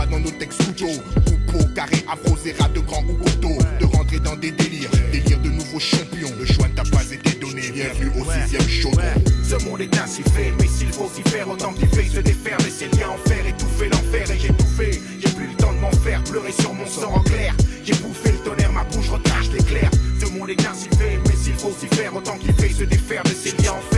[0.00, 1.02] pas dans nos textes couteaux.
[1.26, 3.58] Coupeau, carré, afro, zéra, de grands ou couteaux.
[3.80, 6.32] De rentrer dans des délires, délire de nouveaux champions.
[6.38, 9.02] Le choix ne t'a pas été donné, bienvenue au sixième chaudron.
[9.42, 12.58] Ce monde est ainsi fait, mais s'il faut s'y faire, autant qu'il fait se défaire
[12.70, 15.00] ses liens en fer, étouffer l'enfer et j'ai tout fait.
[15.20, 17.54] J'ai plus le temps de m'en faire, pleurer sur mon sort en clair.
[17.84, 19.90] J'ai bouffé le tonnerre, ma bouche recrache l'éclair.
[20.20, 23.22] Ce monde est ainsi fait, mais s'il faut s'y faire, autant qu'il fait se défaire
[23.26, 23.89] ses liens en fer,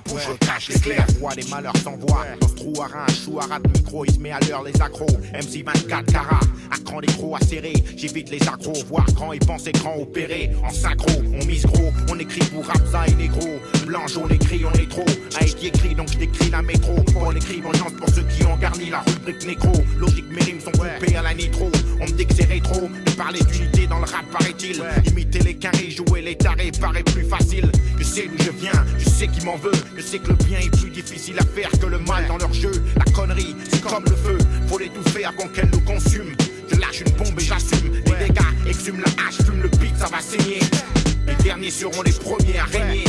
[0.00, 1.06] tonnerre, ma bouche recrache l'éclair.
[1.20, 4.04] Roi des malheurs sans voix, dans ce trou à rein, chou à rat de micro,
[4.04, 5.06] il se met à l'heure les accros.
[5.32, 9.72] MC 24 carats, à cran des crocs acérés, j'évite les accros, voir grand et penser
[9.72, 10.50] grand opéré.
[10.64, 11.10] En synchro,
[11.40, 13.48] on mise gros, on écrit pour Rapsa et négro.
[13.90, 15.04] Blanc, jaune, écrit, on est trop.
[15.40, 16.94] A été écrit, donc je décris la métro.
[17.12, 19.72] Pour l'écrit, vengeance pour ceux qui ont garni la rubrique nécro.
[19.98, 21.72] Logique, mes rimes sont coupées à la nitro.
[22.00, 24.80] On me dit que c'est rétro, de parler d'unité dans le rap, paraît-il.
[25.08, 27.68] Imiter les carrés, jouer les tarés paraît plus facile.
[27.98, 29.72] Je sais d'où je viens, je sais qui m'en veut.
[29.96, 32.52] Je sais que le bien est plus difficile à faire que le mal dans leur
[32.52, 32.70] jeu.
[32.96, 36.32] La connerie, c'est comme le feu, faut l'étouffer avant qu'elle nous consume.
[36.72, 37.90] Je lâche une bombe et j'assume.
[37.92, 40.60] Les dégâts, exhume la hache, fume le beat, ça va saigner.
[41.26, 43.04] Les derniers seront les premiers à régner.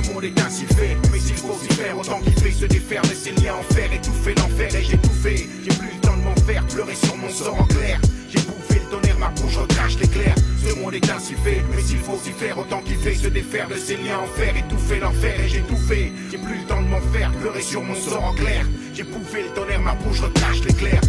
[0.00, 3.02] Ce monde est ainsi fait, mais s'il faut s'y faire, autant qu'il fait se défaire
[3.02, 5.48] de ses liens en fer, étouffer l'enfer et j'ai tout fait.
[5.64, 8.00] J'ai plus le temps de m'en faire, pleurer sur mon sort en clair.
[8.28, 10.36] J'ai bouffé le tonnerre, ma bouche recrache l'éclair.
[10.64, 13.66] Ce monde est ainsi fait, mais s'il faut s'y faire, autant qu'il fait se défaire
[13.66, 16.12] de ses liens en fer, étouffer l'enfer et j'ai tout fait.
[16.30, 18.64] J'ai plus le temps de m'en faire, pleurer sur mon sort en clair.
[18.94, 21.00] J'ai bouffé le tonnerre, ma bouche recrache l'éclair.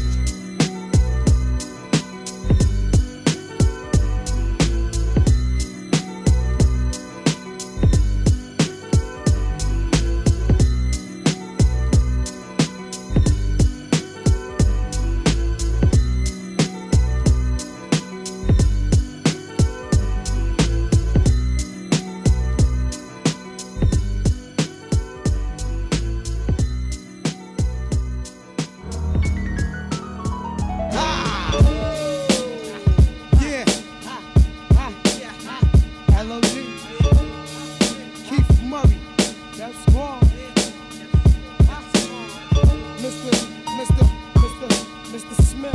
[43.09, 43.33] Mr.
[43.65, 44.03] Mr.
[44.35, 44.67] Mr.
[45.09, 45.41] Mr.
[45.41, 45.73] Smith.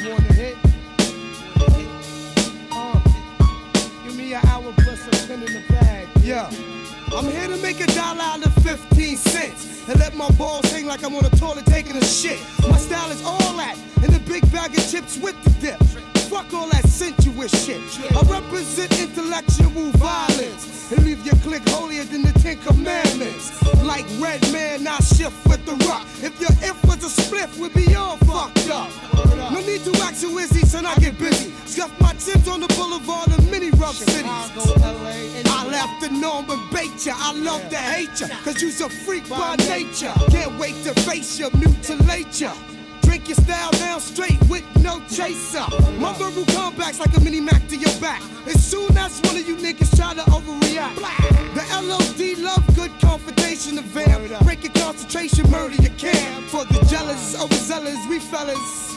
[0.00, 0.56] You want to hit?
[2.70, 3.00] Uh,
[4.04, 6.06] give me an hour plus a pen in the bag.
[6.22, 6.48] Yeah.
[7.16, 10.86] I'm here to make a dollar out of 15 cents and let my balls hang
[10.86, 12.38] like I'm on a toilet taking a shit.
[12.68, 15.82] My style is all that and the big bag of chips with the dip.
[16.30, 17.80] Fuck all that sensuous shit.
[18.16, 23.50] I represent intellectual violence and leave your clique holier than the Ten Commandments.
[23.82, 26.06] Like Red Man, I shift with the rock.
[26.22, 28.90] If your if was a spliff, we'd be all fucked up.
[29.52, 31.50] No need to act so easy, son, I get busy.
[31.66, 34.26] Scuff my tips on the boulevard of many rough cities.
[34.26, 37.14] I left the norm and bait ya.
[37.16, 40.12] I love to hate ya, cause you's a freak by nature.
[40.30, 42.52] Can't wait to face ya, mutilate ya.
[43.12, 45.66] Drink your style down straight with no chaser.
[45.98, 48.22] My verbal comebacks like a mini Mac to your back.
[48.46, 50.94] As soon as one of you niggas try to overreact,
[51.52, 54.42] the LOD love good confrontation of vamp.
[54.44, 56.46] Break your concentration, murder your camp.
[56.46, 58.96] For the jealous, overzealous, we fellas.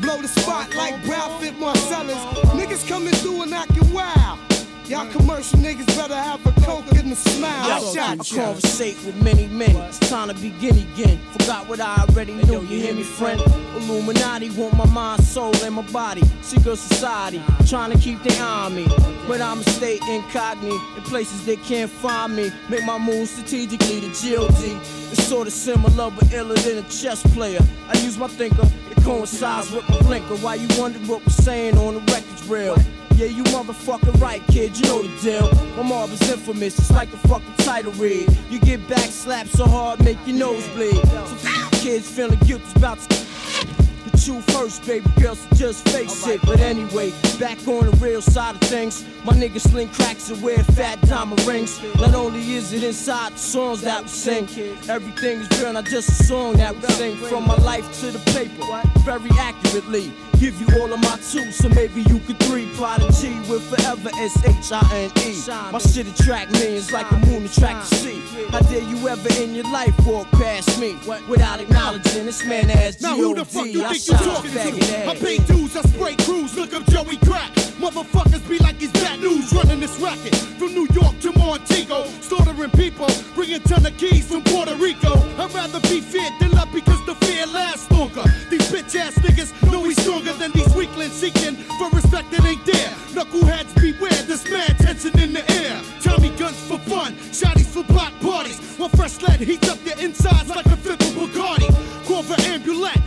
[0.00, 2.18] Blow the spot like Brown Fit Marcellus.
[2.58, 4.51] Niggas coming through and acting wild.
[4.88, 7.68] Y'all commercial niggas better have a coke and a smile.
[7.68, 8.36] Yo, I I shot you.
[8.36, 9.74] conversate with many men.
[9.76, 11.18] It's time to begin again.
[11.38, 12.60] Forgot what I already knew.
[12.62, 13.40] You hear me, friend?
[13.76, 16.22] Illuminati want my mind, soul, and my body.
[16.42, 18.86] Secret society trying to keep their eye on me,
[19.28, 22.50] but I'ma stay incognito in places they can't find me.
[22.68, 24.80] Make my move strategically to GOD.
[25.12, 27.60] It's sort of similar but iller than a chess player.
[27.88, 28.68] I use my thinker.
[28.90, 30.36] It coincides with my blinker.
[30.36, 32.76] Why you wonder what we're saying on the record's real?
[33.22, 35.48] Yeah, you motherfucking right, kid, you know the deal.
[35.76, 38.26] My mob is infamous, it's like the fucking title read.
[38.50, 40.96] You get back slapped so hard, make your nose bleed.
[41.06, 43.81] So f- kids feeling guilty about to
[44.26, 46.40] you first, baby girl, so just face it.
[46.42, 50.58] But anyway, back on the real side of things, my niggas sling cracks and wear
[50.58, 51.80] fat diamond rings.
[51.96, 54.48] Not only is it inside the songs that we sing,
[54.88, 57.16] everything is real, not just a song that we sing.
[57.16, 60.12] From my life to the paper, very accurately.
[60.38, 62.62] Give you all of my two, so maybe you could three.
[62.74, 65.36] Prodigy with forever S H I N E.
[65.70, 68.22] My shit attract millions like a moon attract the sea.
[68.50, 70.98] How dare you ever in your life walk past me
[71.28, 75.10] without acknowledging this man as Now who the fuck you think you talking faggot to?
[75.10, 77.52] I pay dues, I spray crews, look up Joey Crack.
[77.82, 80.34] Motherfuckers be like he's bad news, running this racket.
[80.58, 85.12] From New York to Montego, slaughtering people, bringing ton of keys from Puerto Rico.
[85.38, 88.22] I'd rather be feared than loved because the fear lasts longer.
[88.50, 92.64] These bitch ass niggas know he's stronger than these weaklings seeking for respect that ain't
[92.64, 92.90] there.
[93.14, 95.80] Knuckleheads beware, this man tension in the air.
[96.00, 98.60] Tommy guns for fun, shotties for block parties.
[98.78, 101.68] While fresh lead heats up your insides like a of Bacardi.
[102.06, 103.01] Corver ambulance,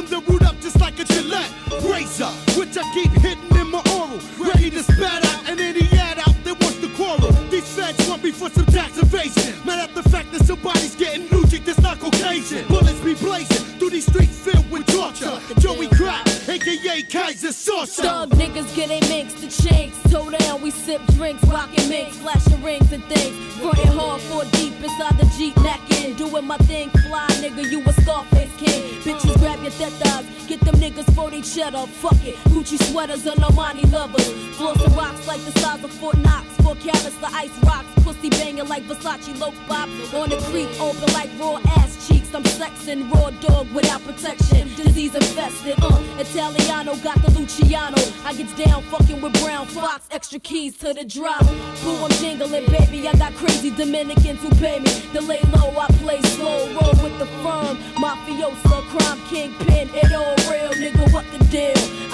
[0.00, 1.50] from the root up just like a Gillette.
[1.82, 4.20] Razor, which I keep hitting in my oral.
[4.38, 7.32] Ready to spat out and any ad out that wants to quarrel.
[7.50, 9.54] These feds want me for some tax evasion.
[9.64, 12.66] Mad at the fact that somebody's getting Nuji that's not Caucasian.
[12.68, 15.38] Bullets be blazing through these streets filled with torture.
[15.58, 18.00] Joey Crack, aka Keyser Söze.
[18.00, 19.96] Thug niggas get mixed to the chinks.
[20.10, 23.36] Toe down, we sip drinks, rockin' minks, flashing rings and things.
[23.60, 26.16] Frontin' hard for deep inside the Jeep neckin'.
[26.16, 27.29] Doing my thing, fly
[31.40, 31.86] for they cheddar.
[31.86, 34.28] Fuck it, Gucci sweaters and Armani lovers.
[34.56, 36.46] Flossing rocks like the size of Fort Knox.
[36.62, 37.86] Four carats, the ice rocks.
[38.04, 39.88] Pussy banging like Versace low pop.
[40.14, 42.34] On the creek, open like raw ass cheeks.
[42.34, 44.68] I'm sexing raw dog without protection.
[44.76, 46.02] Disease infested, uh.
[46.18, 48.00] Italiano got the Luciano.
[48.24, 50.06] I gets down fucking with Brown Fox.
[50.10, 51.44] Extra keys to the drop.
[51.82, 53.08] Boo, I'm jingling, baby.
[53.08, 54.90] I got crazy Dominicans who pay me.
[55.12, 56.66] To lay low, I play slow.
[56.74, 57.76] Roll with the firm.
[57.96, 59.88] Mafiosa, crime kingpin.
[59.94, 61.12] It all real, nigga.
[61.12, 61.29] What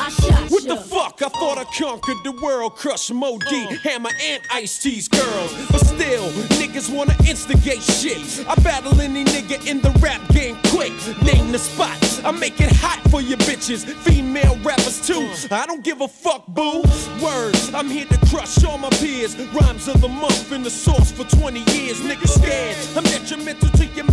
[0.07, 1.21] What the fuck?
[1.21, 3.77] I thought I conquered the world, crush Moe Dee, oh.
[3.83, 5.53] Hammer and Ice T's girls.
[5.71, 6.31] But still,
[6.61, 8.47] niggas wanna instigate shit.
[8.49, 10.93] I battle any nigga in the rap game quick.
[11.23, 12.23] Name the spots.
[12.25, 15.15] I make it hot for your bitches, female rappers too.
[15.15, 15.53] Mm.
[15.53, 16.83] I don't give a fuck, boo.
[17.21, 19.37] Words, I'm here to crush all my peers.
[19.53, 22.01] Rhymes of the month in the source for 20 years.
[22.01, 22.77] Niggas scared.
[22.97, 24.07] I'm detrimental to your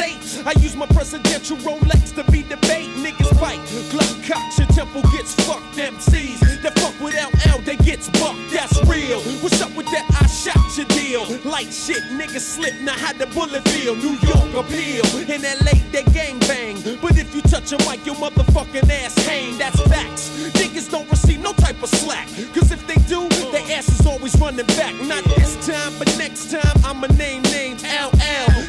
[0.00, 0.46] state.
[0.46, 2.88] I use my presidential Rolex to be debate.
[2.96, 3.60] Niggas fight.
[3.92, 5.76] Glock cocks, your temple gets fucked.
[5.76, 8.38] MCs that fuck with LL, they gets bucked.
[8.50, 9.20] That's real.
[9.42, 10.04] What's up with that?
[10.20, 11.24] I shot your deal.
[11.50, 12.74] Light shit, niggas slip.
[12.82, 13.96] Now how the bullet feel?
[13.96, 15.04] New York appeal.
[15.28, 16.76] In LA, they gang bang.
[17.00, 19.58] But if you touch a mic, your motherfucking ass hang.
[19.58, 20.30] That's facts.
[20.60, 22.26] Niggas don't receive no type of slack.
[22.54, 24.94] Cause if they do, their ass is always running back.
[25.02, 28.19] Not this time, but next time, I'ma name names LL.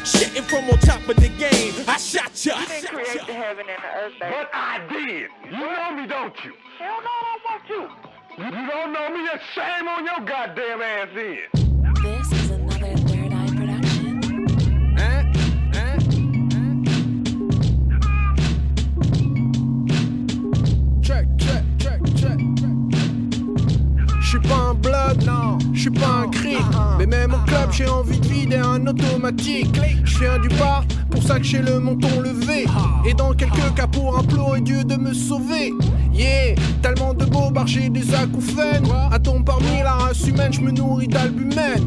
[0.04, 1.74] Shitting from on top of the game.
[1.86, 2.58] I shot ya.
[2.58, 4.34] You didn't create the heaven and the earth, baby.
[4.34, 5.30] But I did.
[5.44, 6.52] You know me, don't you?
[6.78, 8.44] Hell no, I don't want you.
[8.44, 11.71] You don't know me, then shame on your goddamn ass then.
[24.32, 26.56] J'suis pas un blood, non, j'suis pas un cri.
[26.98, 29.78] Mais même au club, j'ai envie de vider un automatique.
[30.04, 32.64] J'viens du bar, pour ça que j'ai le menton levé.
[33.04, 35.74] Et dans quelques cas pour implorer Dieu de me sauver.
[36.14, 38.86] Yeah, tellement de bobards, j'ai des acouphènes.
[39.10, 41.84] Atome parmi la race humaine, j'me nourris d'albumène.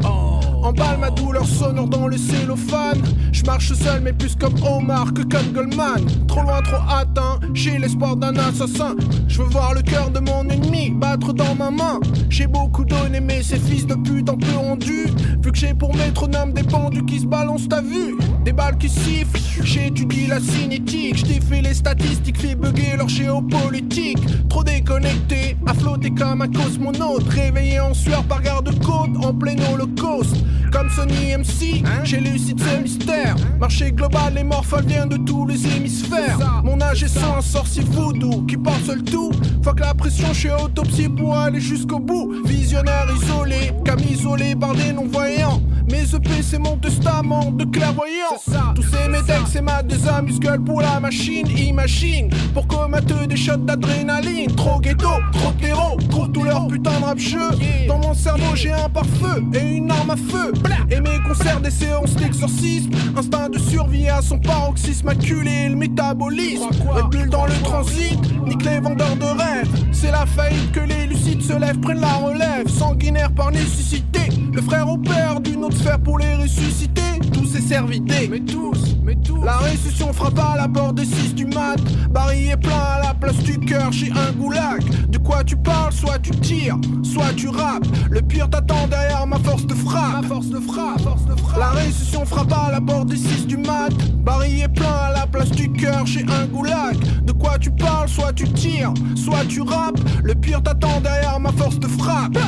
[0.62, 3.02] Emballe ma douleur sonore dans le cellophane.
[3.32, 6.04] J'marche seul, mais plus comme Omar que comme Goldman.
[6.26, 8.96] Trop loin, trop atteint, j'ai l'espoir d'un assassin.
[9.28, 12.00] Je veux voir le cœur de mon ennemi battre dans ma main.
[12.36, 15.06] J'ai beaucoup donné, mais ces fils de pute un peu rendus.
[15.42, 18.14] Vu que j'ai pour métronome des pendus qui se balancent, t'as vu
[18.46, 21.26] Des balles qui sifflent, j'étudie la cinétique.
[21.48, 24.18] Fait les statistiques, fait bugger leur géopolitique.
[24.48, 27.28] Trop déconnecté, à flotter comme un cosmonaute.
[27.28, 30.36] Réveillé en sueur par garde-côte, en plein holocauste.
[30.72, 33.34] Comme Sony MC, j'ai lucide ce mystère.
[33.58, 36.38] Marché global, les morphales viennent de tous les hémisphères.
[36.62, 39.32] Mon âge est sans un sorcier voodoo qui porte seul tout.
[39.64, 42.32] Fuck la pression, je suis autopsie pour aller jusqu'au bout.
[42.44, 45.60] Visionnaire isolé, cam isolé par des non-voyants.
[45.88, 48.35] Mes EP, c'est mon testament de clairvoyant.
[48.74, 51.46] Tous ces médecs, c'est ma désamuse-gueule pour la machine.
[51.48, 54.54] Imagine, pour comateux des shots d'adrénaline.
[54.54, 57.48] Trop ghetto, trop terreau, pour tout leur putain de rap jeu.
[57.88, 60.52] Dans mon cerveau, j'ai un pare-feu et une arme à feu.
[60.90, 62.90] Et mes concerts, des séances d'exorcisme.
[63.16, 66.68] Instinct de survie à son paroxysme acculé, le métabolisme.
[66.88, 69.86] Red Bull dans le transit, nique les vendeurs de rêves.
[69.92, 72.68] C'est la faillite que les lucides se lèvent, prennent la relève.
[72.68, 74.20] Sanguinaire par nécessité,
[74.52, 77.00] le frère au père d'une autre sphère pour les ressusciter.
[77.32, 79.42] Tous ces servités, mais tous, mais tous.
[79.44, 81.76] La récession frappe à la porte des 6 du mat.
[82.10, 84.82] Baril est plein à la place du cœur, j'ai un goulag.
[85.08, 87.86] De quoi tu parles, soit tu tires, soit tu rappes.
[88.10, 90.22] Le pire t'attend derrière ma force de frappe.
[90.22, 91.58] Ma force de frappe, force de frappe.
[91.58, 93.92] La récession frappe à la porte des 6 du mat.
[94.24, 96.96] Baril est plein à la place du cœur, j'ai un goulag.
[97.24, 100.00] De quoi tu parles, soit tu tires, soit tu rappes.
[100.22, 102.38] Le pire t'attend derrière ma force de frappe.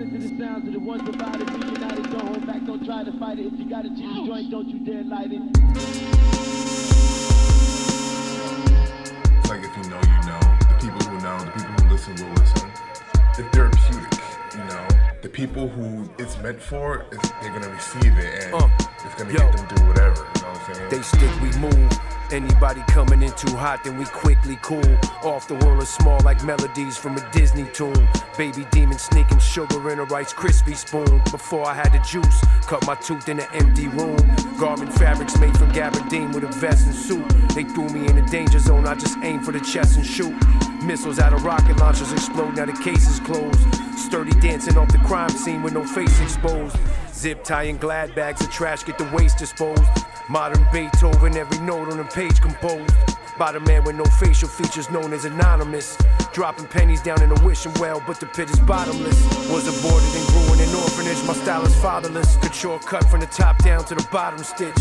[0.00, 1.46] Listen to the sounds of the ones about it.
[1.46, 3.46] Be united, don't hold back, don't try to fight it.
[3.52, 5.42] If you got a cheap joint, don't you dare light it.
[9.36, 10.40] It's like if you know, you know.
[10.70, 12.70] The people who know, the people who listen will listen.
[13.38, 14.20] It's therapeutic,
[14.52, 14.88] you know.
[15.20, 17.04] The people who it's meant for,
[17.42, 18.68] they're gonna receive it and uh,
[19.04, 20.26] it's gonna get them through whatever.
[20.36, 20.90] You know what I'm saying?
[20.90, 22.19] They stick, we move.
[22.32, 24.98] Anybody coming in too hot, then we quickly cool.
[25.24, 28.08] Off the world is small like melodies from a Disney tune.
[28.38, 31.20] Baby demon sneaking sugar in a Rice Krispie spoon.
[31.32, 34.16] Before I had the juice, cut my tooth in an empty room.
[34.60, 37.28] Garment fabrics made from gabardine with a vest and suit.
[37.54, 40.34] They threw me in the danger zone, I just aim for the chest and shoot.
[40.84, 43.58] Missiles out of rocket launchers explode, now the case is closed.
[43.98, 46.76] Sturdy dancing off the crime scene with no face exposed.
[47.12, 49.82] Zip tie tying glad bags of trash, get the waste disposed.
[50.30, 52.94] Modern Beethoven, every note on the page composed.
[53.36, 55.98] By the man with no facial features known as anonymous.
[56.32, 59.20] Dropping pennies down in a wishing well, but the pit is bottomless.
[59.50, 62.36] Was aborted and grew in an orphanage, my style is fatherless.
[62.36, 64.78] Couture cut from the top down to the bottom stitch.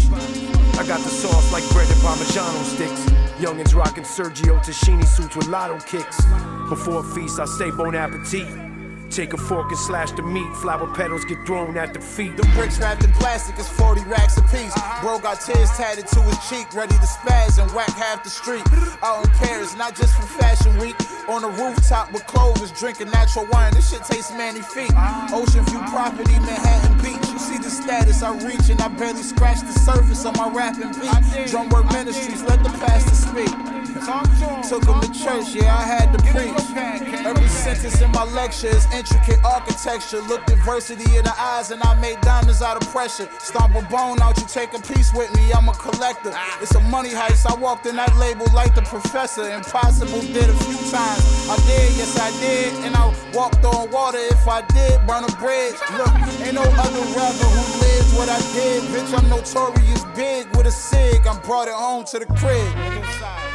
[0.77, 3.05] I got the sauce like bread and Parmigiano sticks.
[3.41, 6.23] Youngins rocking Sergio Tacchini suits with lotto kicks.
[6.69, 8.68] Before a feast, I say bon appetit.
[9.09, 10.55] Take a fork and slash the meat.
[10.57, 12.37] Flower petals get thrown at the feet.
[12.37, 14.75] The bricks wrapped in plastic is 40 racks a piece.
[14.77, 15.01] Uh-huh.
[15.01, 18.61] Bro got tears tatted to his cheek, ready to spaz and whack half the street.
[19.01, 20.95] Out in Paris, not just for fashion week.
[21.27, 23.73] On a rooftop with clovers, drinking natural wine.
[23.73, 24.91] This shit tastes manny feet.
[24.91, 25.41] Uh-huh.
[25.41, 27.27] Ocean view property, Manhattan Beach.
[27.33, 30.93] You see the status I reach, and I barely scratch the surface of my rapping
[31.01, 31.49] beat.
[31.49, 33.78] Drumwork ministries, let the pastor speak.
[33.99, 37.25] Took him to church, yeah, I had to preach.
[37.25, 40.21] Every sentence in my lecture is intricate architecture.
[40.21, 43.29] Look diversity in the eyes, and I made diamonds out of pressure.
[43.39, 46.33] Stomp a bone out, you take a piece with me, I'm a collector.
[46.61, 49.49] It's a money heist, I walked in that label like the professor.
[49.49, 51.23] Impossible did a few times.
[51.49, 52.73] I did, yes, I did.
[52.85, 55.75] And I walked on water if I did, burn a bridge.
[55.97, 56.13] Look,
[56.45, 58.83] ain't no other rapper who lives what I did.
[58.93, 61.25] Bitch, I'm notorious big with a sig.
[61.27, 63.48] I brought it home to the crib.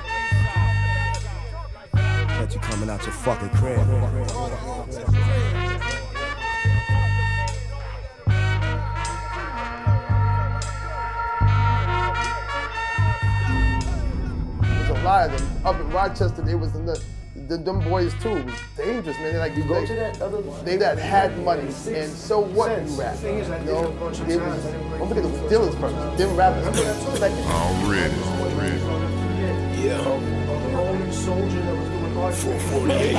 [2.44, 3.78] Got you coming out your fucking crib.
[14.60, 15.66] There's a lot of them.
[15.66, 17.02] Up in Rochester, they was in the,
[17.48, 18.36] the them boys too.
[18.36, 19.32] It was dangerous, man.
[19.32, 20.62] They like You go they, to that other one?
[20.66, 22.92] They that had money, Makes and so what sense.
[22.92, 23.12] you rap.
[23.14, 25.24] The thing is, I you did it know, a it was, didn't really don't forget
[25.24, 26.18] it was Dylan's first.
[26.18, 26.78] Them rappers.
[26.78, 28.76] It's like, Already, already.
[29.80, 29.96] Yeah.
[30.02, 31.83] The Rolling Soldier
[32.24, 33.14] that was 448.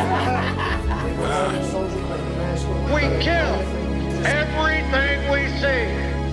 [2.94, 3.56] We kill
[4.26, 5.86] everything we see.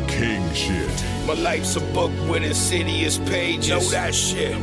[0.08, 0.88] King shit.
[1.26, 3.68] My life's a book with insidious pages.
[3.68, 4.56] Know that shit.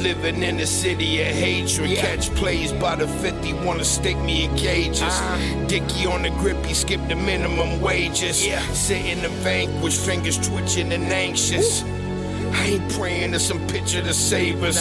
[0.00, 1.96] Living in the city of hatred.
[1.96, 5.02] Catch plays by the 50, wanna stick me in cages.
[5.02, 5.66] Uh-huh.
[5.66, 8.46] Dicky on the grip, he skipped the minimum wages.
[8.46, 8.60] Yeah.
[8.72, 11.82] Sitting in the vanquished, fingers twitching and anxious.
[11.82, 14.78] I ain't praying to some picture to save us.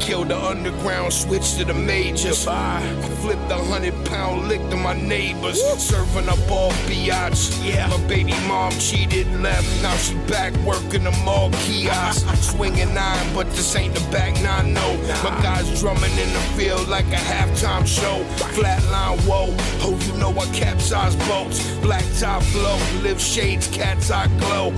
[0.00, 2.46] Killed the underground, switched to the majors.
[2.46, 2.80] I
[3.20, 5.60] flipped a hundred pound lick to my neighbors.
[5.78, 7.52] Serving up all biatch.
[7.62, 7.88] Yeah.
[7.88, 9.66] My baby mom cheated, and left.
[9.82, 12.26] Now she back working the mall kiosk.
[12.36, 14.96] Swinging nine, but this ain't the back nine, no.
[15.22, 18.24] My guys drumming in the field like a halftime show.
[18.54, 19.54] Flatline, whoa.
[19.82, 21.60] Oh, you know I capsize boats.
[21.80, 24.72] Black top flow, live shades, cat's eye glow.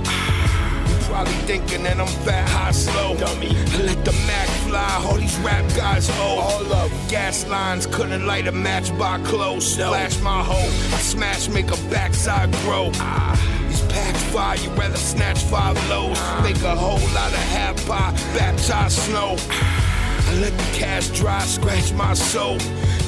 [1.11, 3.17] Probably thinking that I'm fat, high, slow.
[3.17, 3.49] Dummy.
[3.49, 6.39] I let the Mac fly, all these rap guys owe.
[6.39, 6.89] All up.
[7.09, 9.75] Gas lines couldn't light a match by close.
[9.75, 12.91] Flash my hoe, I smash, make a backside grow.
[12.95, 13.35] Ah.
[13.67, 16.17] These packs fire, you rather snatch five lows.
[16.43, 19.35] Make a whole lot of half pie, baptize snow.
[19.37, 22.57] I let the cash dry, scratch my soul.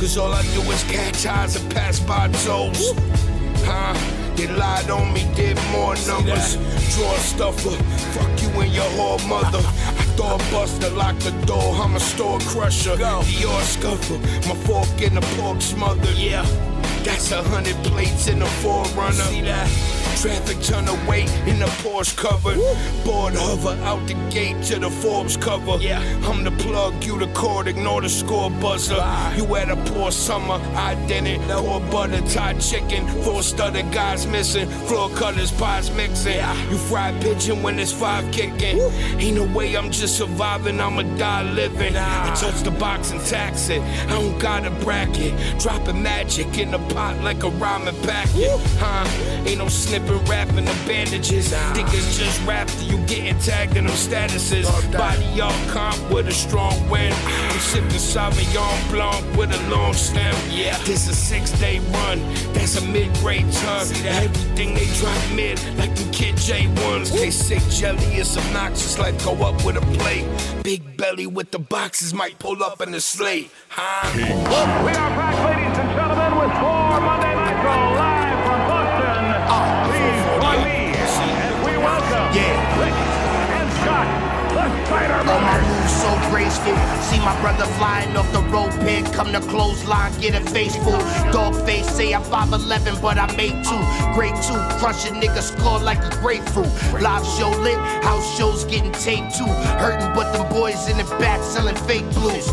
[0.01, 2.91] Cause all I do is catch eyes and pass by toes.
[3.64, 4.22] Huh?
[4.36, 6.58] They lied on me, did more numbers.
[6.96, 7.78] Draw stuffer,
[8.14, 9.62] fuck you and your whore mother.
[9.62, 12.96] I Door buster, lock the door, I'm a store crusher.
[12.98, 16.12] Dior scuffer, my fork in the pork smother.
[16.12, 16.46] Yeah,
[17.04, 19.14] that's a hundred plates in the forerunner.
[19.14, 19.70] See that?
[20.22, 22.58] Traffic ton of weight in the Porsche covered.
[23.04, 25.78] Board hover out the gate to the Forbes cover.
[25.82, 28.95] Yeah, I'm the plug, you the cord, ignore the score buzzer.
[29.36, 31.45] You had a poor summer, I didn't.
[31.47, 31.62] No.
[31.64, 34.70] Poor butter, Thai chicken, four studded guys missing.
[34.88, 36.39] Floor cutters, pies mixing.
[36.70, 38.80] You fried pigeon when it's five kicking.
[39.20, 41.97] Ain't no way I'm just surviving, I'ma die living.
[41.97, 43.82] I touch the box and tax it.
[43.82, 45.34] I don't got a bracket.
[45.60, 48.60] Dropping magic in the pot like a ramen packet.
[48.80, 49.06] Huh?
[49.48, 51.52] Ain't no snipping, rapping the bandages.
[51.52, 54.66] Niggas just rap till you getting tagged in them statuses.
[54.91, 57.16] Body all comp with a strong wind.
[57.26, 60.36] I'm sipping Sauvignon Blanc with a long stem.
[60.50, 62.20] Yeah, this a six day run.
[62.54, 63.88] That's a mid grade ton.
[64.06, 67.12] Everything they drop mid, like them kid J1s.
[67.12, 69.00] They sick jelly, it's obnoxious.
[69.00, 70.26] Like go up with a plate.
[70.64, 73.52] Big belly with the boxes might pull up in the slate.
[73.70, 74.12] Huh?
[74.16, 75.53] We are back,
[84.94, 86.76] the Spider All my moves so graceful.
[87.02, 89.06] See my brother flying off the rope pick.
[89.14, 91.00] Come to clothesline, get a face full.
[91.32, 93.84] Dog face say I'm 5'11, but I make two.
[94.14, 96.72] Great two, crush a nigga score like a grapefruit.
[97.02, 99.52] Live show lit, house shows getting taped too.
[99.82, 102.48] Hurting, but them boys in the back selling fake blues.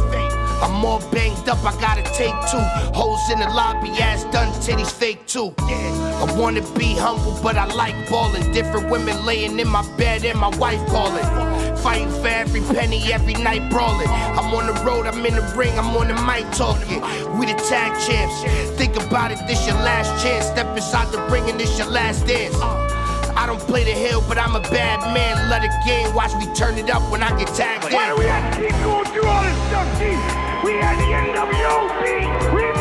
[0.62, 2.64] I'm all banged up, I gotta take two.
[2.93, 5.55] Hoes in the lobby, ass done, titties fake too.
[5.59, 8.53] I wanna be humble, but I like ballin'.
[8.53, 11.49] Different women laying in my bed and my wife calling.
[11.83, 14.09] Fighting for every penny, every night brawling.
[14.09, 17.01] I'm on the road, I'm in the ring, I'm on the mic talking.
[17.39, 18.43] We the tag champs.
[18.76, 20.45] Think about it, this your last chance.
[20.47, 22.55] Step inside the ring and this your last dance.
[23.41, 25.49] I don't play the hill, but I'm a bad man.
[25.49, 27.93] Let the game watch me turn it up when I get tagged.
[27.93, 30.05] Why do we have to keep going through all this stuff, G?
[30.66, 32.80] We had the NWO, We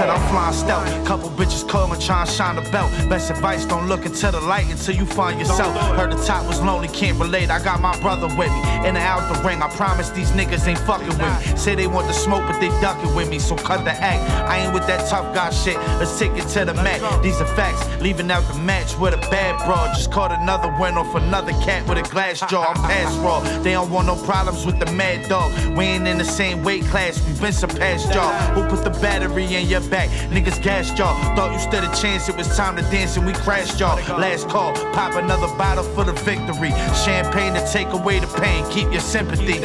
[0.00, 1.06] said I'm flying stealth.
[1.06, 2.90] Couple bitches calling, trying to shine the belt.
[3.08, 5.76] Best advice, don't look into the light until you find yourself.
[5.96, 7.50] Heard the top was lonely, can't relate.
[7.50, 8.62] I got my brother with me.
[8.88, 11.56] In and out the ring, I promise these niggas ain't fucking with me.
[11.56, 14.22] Say they want the smoke, but they ducking with me, so cut the act.
[14.48, 15.76] I ain't with that tough guy shit.
[16.00, 17.00] Let's take it to the mat.
[17.22, 17.82] These are facts.
[18.00, 19.94] Leaving out the match with a bad broad.
[19.94, 22.64] Just caught another win off another cat with a glass jaw.
[22.64, 23.40] I'm past raw.
[23.62, 25.50] They don't want no problems with the mad dog.
[25.76, 27.20] We ain't in the same weight class.
[27.26, 28.32] We been surpassed y'all.
[28.54, 30.08] Who put the battery in your back?
[30.30, 31.14] Niggas gassed y'all.
[31.34, 32.28] Thought you stood a chance.
[32.28, 33.96] It was time to dance and we crashed y'all.
[34.18, 34.72] Last call.
[34.92, 36.70] Pop another bottle for the victory.
[37.04, 38.64] Champagne to take away the pain.
[38.70, 39.58] Keep your sympathy.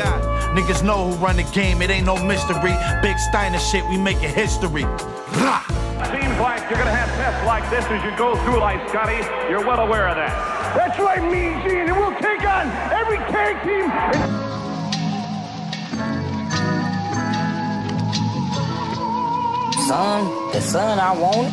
[0.55, 1.81] Niggas know who run the game.
[1.81, 2.73] It ain't no mystery.
[3.01, 3.85] Big Steiner shit.
[3.89, 4.83] We making history.
[4.83, 5.63] Rah!
[6.11, 9.17] Seems like you're gonna have tests like this as you go through life, Scotty.
[9.49, 10.75] You're well aware of that.
[10.75, 14.54] That's right, Mean Gene, and we'll take on every tag team.
[19.87, 21.51] Son, the son I wanted.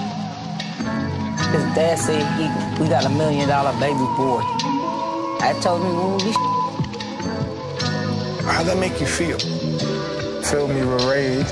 [1.52, 4.40] His dad said he, we got a million dollar baby boy.
[5.44, 6.32] I told him we would be
[8.48, 9.38] How'd that make you feel?
[10.44, 11.46] Filled me with rage.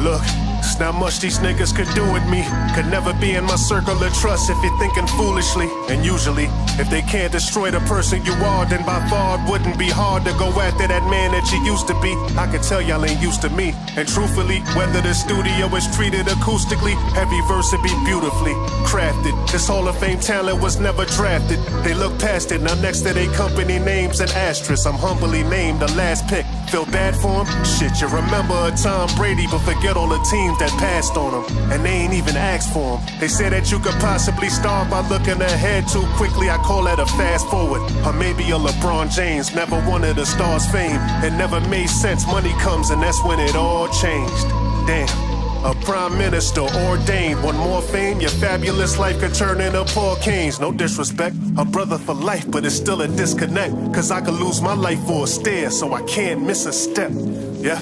[0.00, 0.22] Look,
[0.60, 2.44] it's not much these niggas could do with me.
[2.74, 5.68] Could never be in my circle of trust if you're thinking foolishly.
[5.90, 6.48] And usually,
[6.80, 10.24] if they can't destroy the person you are, then by far it wouldn't be hard
[10.24, 12.16] to go after that man that you used to be.
[12.40, 13.74] I can tell y'all ain't used to me.
[13.96, 18.54] And truthfully, whether the studio is treated acoustically, every verse would be beautifully
[18.86, 19.34] crafted.
[19.50, 21.58] This Hall of Fame talent was never drafted.
[21.84, 24.86] They look past it, now next to their company names and asterisks.
[24.86, 26.46] I'm humbly named the last pick.
[26.70, 27.64] Feel bad for him?
[27.64, 31.72] Shit, you remember a Tom Brady, but forget all the teams that passed on him.
[31.72, 33.20] and they ain't even asked for them.
[33.20, 36.48] They say that you could possibly starve by looking ahead too quickly.
[36.48, 37.82] I call that a fast forward.
[38.06, 41.00] Or maybe a LeBron James never wanted a star's fame.
[41.24, 42.26] It never made sense.
[42.26, 44.48] Money comes, and that's when it all changed.
[44.86, 45.30] Damn.
[45.64, 47.42] A prime minister ordained.
[47.42, 50.58] One more fame, your fabulous life could turn into Paul Keynes.
[50.58, 53.74] No disrespect, a brother for life, but it's still a disconnect.
[53.94, 57.12] Cause I could lose my life for a stare, so I can't miss a step.
[57.60, 57.78] Yeah.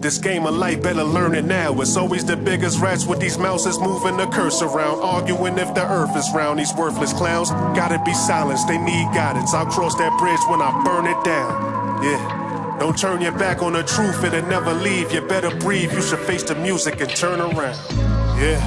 [0.00, 1.80] This game of life, better learn it now.
[1.80, 5.88] It's always the biggest rats with these mouses moving the curse around, arguing if the
[5.88, 6.58] earth is round.
[6.58, 9.54] These worthless clowns gotta be silenced, they need guidance.
[9.54, 12.02] I'll cross that bridge when I burn it down.
[12.02, 12.31] Yeah.
[12.82, 15.12] Don't turn your back on the truth, it'll never leave.
[15.12, 17.78] You better breathe, you should face the music and turn around.
[18.42, 18.58] Yeah.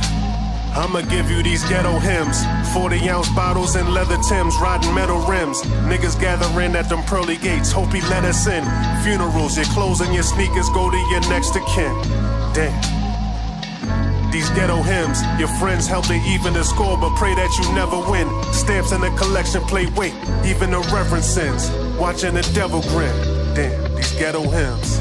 [0.74, 2.38] I'ma give you these ghetto hymns.
[2.74, 5.62] 40 ounce bottles and leather Tims, riding metal rims.
[5.92, 8.64] Niggas gathering at them pearly gates, hope he let us in.
[9.04, 11.94] Funerals, your clothes and your sneakers go to your next of kin.
[12.54, 12.72] Damn.
[14.32, 18.00] These ghetto hymns, your friends help to even the score, but pray that you never
[18.10, 18.30] win.
[18.54, 20.14] Stamps in the collection plate, wait,
[20.46, 21.70] even the reverend sins.
[22.00, 23.14] Watching the devil grin.
[23.54, 25.00] Damn these ghetto hymns.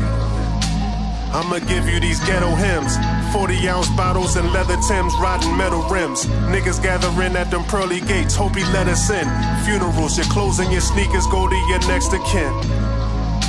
[1.35, 2.97] I'ma give you these ghetto hymns.
[3.33, 6.27] 40 ounce bottles and leather Tims riding metal rims.
[6.47, 9.27] Niggas gathering at them pearly gates, hope he let us in.
[9.65, 12.53] Funerals, your clothes and your sneakers go to your next of kin.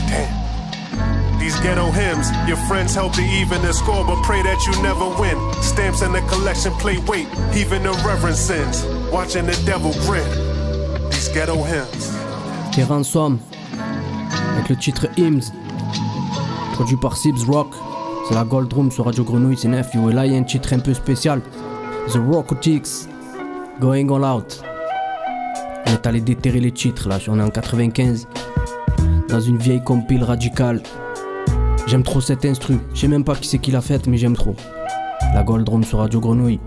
[0.09, 0.45] Damn.
[1.39, 5.07] These ghetto hymns, your friends help to even the score, but pray that you never
[5.21, 5.37] win.
[5.61, 8.83] Stamps in the collection play weight, even the reverend sins.
[9.11, 10.27] Watching the devil grin.
[11.11, 12.09] These ghetto hymns.
[14.55, 15.51] Avec le titre Hymns,
[16.73, 17.67] produit par Sibs Rock.
[18.27, 20.09] C'est la Gold Room sur Radio Grenouille, c'est Nephew.
[20.09, 21.41] Et là, il y a un titre un peu spécial
[22.07, 23.07] The Rockotics,
[23.79, 24.63] Going All Out.
[25.85, 28.27] On est allé déterrer les titres là, on est en 95,
[29.29, 30.81] dans une vieille compile radicale.
[31.87, 34.35] J'aime trop cet instru, je sais même pas qui c'est qui l'a faite, mais j'aime
[34.35, 34.55] trop.
[35.33, 36.59] La Gold Room sur Radio Grenouille.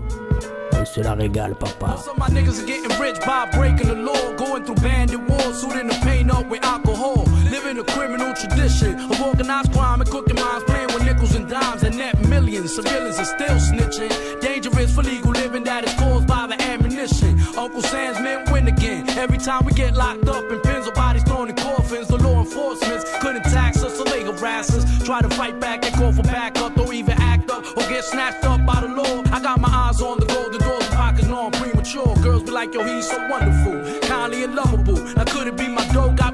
[0.79, 2.01] La régale, papa.
[2.17, 5.99] My niggas are getting rich by breaking the law, going through bandit wars, suiting the
[6.03, 7.25] pain up with alcohol.
[7.49, 11.83] Living a criminal tradition of organized crime and cooking minds, playing with nickels and dimes
[11.83, 12.75] and net millions.
[12.75, 14.41] Civilians are still snitching.
[14.41, 17.39] Dangerous for legal living that is caused by the ammunition.
[17.57, 19.09] Uncle Sam's men win again.
[19.11, 22.39] Every time we get locked up in pins or bodies thrown in coffins, the law
[22.39, 24.85] enforcement couldn't tax us, so they harass us.
[25.05, 28.43] Try to fight back and call for backup, don't even act up or get snatched
[28.45, 29.18] up by the law.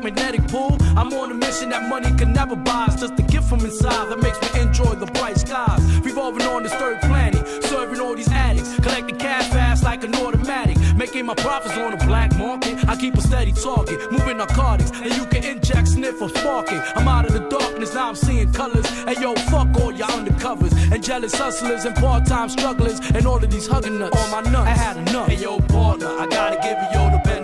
[0.06, 0.78] Magnetic pull?
[0.95, 2.86] I'm on a mission that money can never buy.
[2.88, 5.82] It's just a gift from inside that makes me enjoy the bright skies.
[6.01, 10.78] Revolving on this third planet, serving all these addicts, collecting cash fast like an automatic.
[10.95, 12.88] Making my profits on the black market.
[12.88, 16.82] I keep a steady target, moving narcotics, and you can inject, sniff, or spark it.
[16.95, 18.88] I'm out of the darkness, now I'm seeing colors.
[19.06, 23.49] Hey yo, fuck all y'all undercovers and jealous hustlers and part-time strugglers and all of
[23.49, 24.16] these hugging nuts.
[24.24, 25.28] On my nuts, I had enough.
[25.28, 27.34] Hey yo, partner, I gotta give you yo the benefit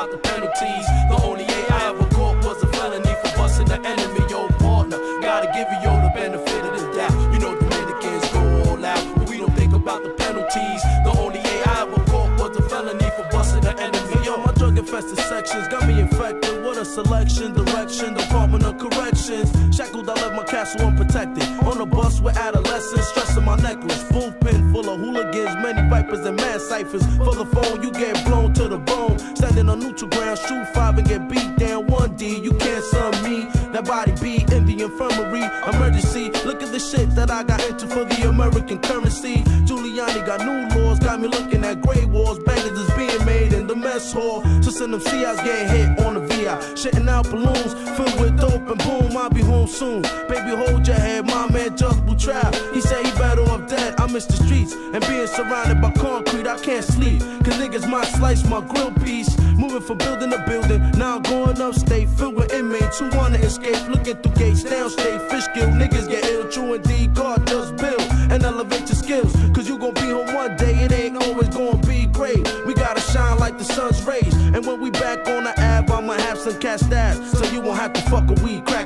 [0.00, 0.86] about the penalties.
[1.10, 4.22] The only A I ever caught was a felony for busting the enemy.
[4.30, 7.16] Yo, partner, gotta give you yo the benefit of the doubt.
[7.32, 10.82] You know Dominicans go all out, but we don't think about the penalties.
[11.04, 14.24] The only A I ever caught was a felony for busting the enemy.
[14.24, 16.64] Yo, my drug infested sections got me infected.
[16.64, 19.52] What a selection, direction, Department of Corrections.
[19.76, 21.44] Shackled, I left my castle unprotected.
[21.68, 24.02] On a bus with adolescents, stressing my necklace.
[26.10, 27.06] Many vipers and mad ciphers.
[27.16, 29.18] For the phone, you get blown to the bone.
[29.36, 31.86] Standing on neutral ground, shoot five and get beat down.
[31.86, 33.46] One D, you can't sum me.
[33.72, 35.42] That body be in the infirmary.
[35.74, 39.42] Emergency, look at the shit that I got into for the American currency.
[39.66, 42.38] Giuliani got new laws, got me looking at gray walls.
[43.90, 44.40] Mess hall.
[44.62, 46.54] So send them CIs getting hit on the VI.
[46.78, 50.02] Shitting out balloons filled with dope and boom, I'll be home soon.
[50.28, 52.54] Baby, hold your head, my man just will trap.
[52.72, 53.98] He said he better off dead.
[53.98, 56.46] I miss the streets and being surrounded by concrete.
[56.46, 59.36] I can't sleep, cause niggas might slice my grill piece.
[59.58, 63.88] Moving from building to building, now I'm going upstate, filled with inmates who wanna escape.
[63.88, 65.68] Looking through gates, downstate, Fishkill.
[65.70, 67.12] Niggas get ill, true indeed.
[67.14, 69.34] God does build and elevate your skills.
[69.52, 70.09] Cause you gon' be
[76.60, 77.16] Cash stash.
[77.30, 78.79] So you won't have to fuck a weed, crack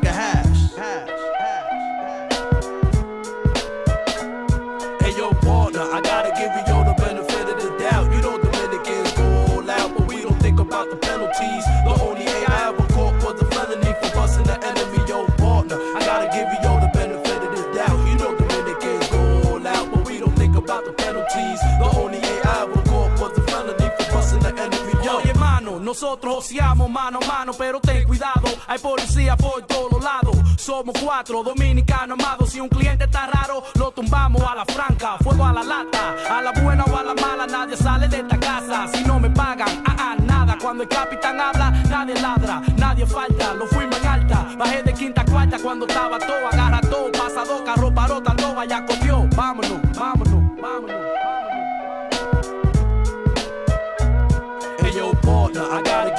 [25.94, 28.48] nosotros joseamos mano a mano, pero ten cuidado.
[28.66, 30.36] Hay policía por todos lados.
[30.56, 32.50] Somos cuatro dominicanos amados.
[32.50, 35.16] Si un cliente está raro, lo tumbamos a la franca.
[35.22, 38.40] Fuego a la lata, a la buena o a la mala, nadie sale de esta
[38.40, 38.88] casa.
[38.88, 40.58] Si no me pagan, ah, ah, nada.
[40.60, 43.54] Cuando el capitán habla, nadie ladra, nadie falta.
[43.54, 46.48] Lo fuimos en alta, bajé de quinta a cuarta cuando estaba todo.
[46.52, 49.28] Agarra todo, pasa dos, carro parota, todo, vaya copió.
[49.36, 49.78] Vámonos,
[55.74, 56.13] I gotta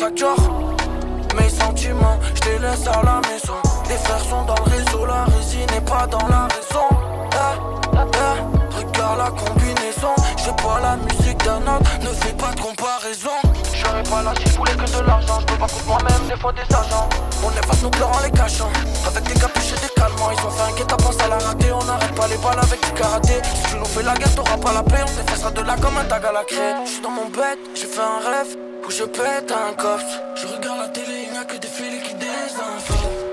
[0.00, 3.60] Mes sentiments, je les laisse à la maison.
[3.86, 6.88] Les frères sont dans le réseau La résine n'est pas dans la raison.
[7.32, 10.14] Eh, eh, Regarde la combinaison.
[10.38, 13.36] Je pas la musique d'un autre Ne fais pas de comparaison.
[13.74, 15.38] J'aurais pas lâché, je voulais que de l'argent.
[15.40, 17.08] Je peux pas contre moi-même, des fois des agents.
[17.44, 18.70] On efface nos pleurs en les cachant
[19.06, 21.84] Avec des capuches et des calmants Ils ont fait un guet-apens à la rater On
[21.84, 23.34] n'arrête pas les balles avec du karaté.
[23.44, 25.04] Si tu nous fais la guerre, t'auras pas la paix.
[25.04, 27.58] On t'effacera de là comme un tag à la craie Je suis dans mon bête,
[27.74, 30.20] j'ai fait un rêve Je pète un coffre.
[30.34, 33.24] Je regarde la télé, il n'y a que des filets qui désinfectent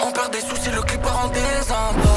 [0.00, 2.07] On perd des soucis, le clip part en désinbox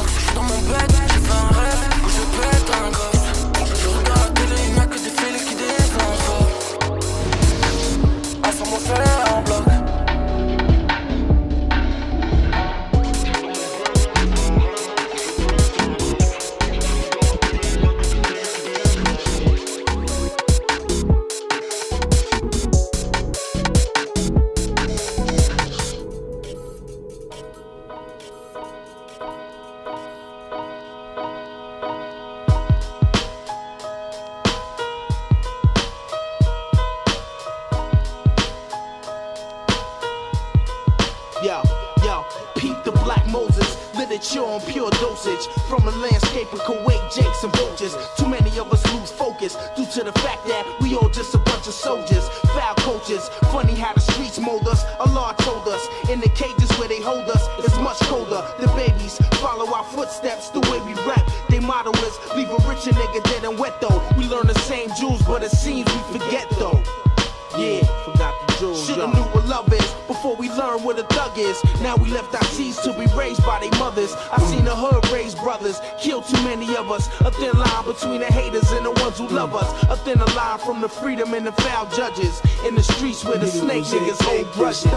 [70.31, 71.61] before we learned what a thug is.
[71.81, 74.13] Now we left our seeds to be raised by their mothers.
[74.31, 77.07] I seen the hood raise brothers, kill too many of us.
[77.21, 79.69] A thin line between the haters and the ones who love us.
[79.89, 82.41] A thinner line from the freedom and the foul judges.
[82.65, 84.91] In the streets where the snake niggas hold grudges.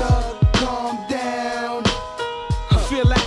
[0.55, 1.83] Calm down.
[2.71, 3.27] You feel that?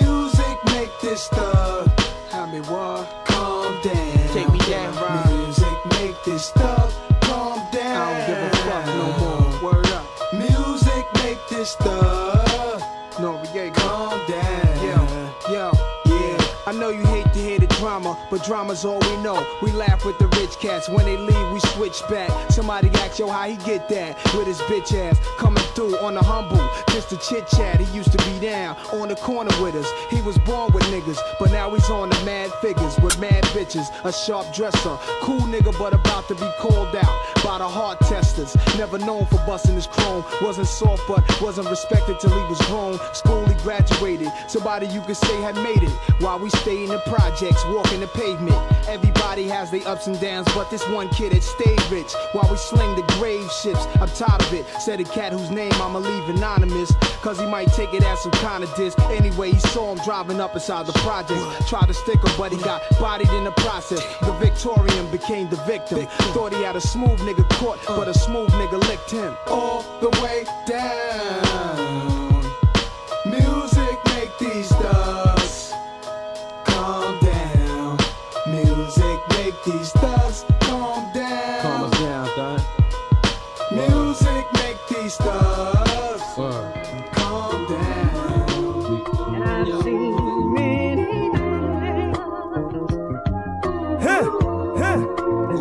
[0.00, 1.88] Music make this thug.
[2.30, 3.26] How me what?
[3.26, 4.28] Calm down.
[4.32, 5.38] Take me down, Ryan.
[5.44, 6.73] Music make this thug.
[11.64, 11.93] Make
[18.34, 19.46] but drama's all we know.
[19.62, 20.88] We laugh with the rich cats.
[20.88, 22.32] When they leave, we switch back.
[22.50, 26.22] Somebody ask yo how he get that with his bitch ass coming through on the
[26.22, 26.58] humble,
[26.92, 27.78] just a chit chat.
[27.78, 29.88] He used to be down on the corner with us.
[30.10, 33.86] He was born with niggas, but now he's on the mad figures with mad bitches.
[34.04, 38.56] A sharp dresser, cool nigga, but about to be called out by the hard testers.
[38.76, 40.24] Never known for busting his chrome.
[40.42, 42.98] Wasn't soft, but wasn't respected till he was grown.
[43.14, 44.32] School he graduated.
[44.48, 45.94] Somebody you could say had made it.
[46.18, 48.56] While we stay in the projects, walking the pavement.
[48.88, 52.12] Everybody has their ups and downs, but this one kid had stayed rich.
[52.32, 54.66] While we sling the grave ships, I'm tired of it.
[54.80, 56.92] Said a cat whose name I'ma leave anonymous.
[57.22, 58.94] Cause he might take it as some kind of diss.
[59.10, 61.40] Anyway, he saw him driving up inside the project.
[61.68, 64.02] Tried to stick him, but he got bodied in the process.
[64.20, 66.06] The Victorian became the victim.
[66.34, 69.34] Thought he had a smooth nigga caught, but a smooth nigga licked him.
[69.46, 71.83] All the way down.
[79.64, 81.62] These thugs calm down.
[81.62, 82.60] Calm us down, dog.
[83.72, 86.22] Music make these thugs
[87.12, 88.04] calm down.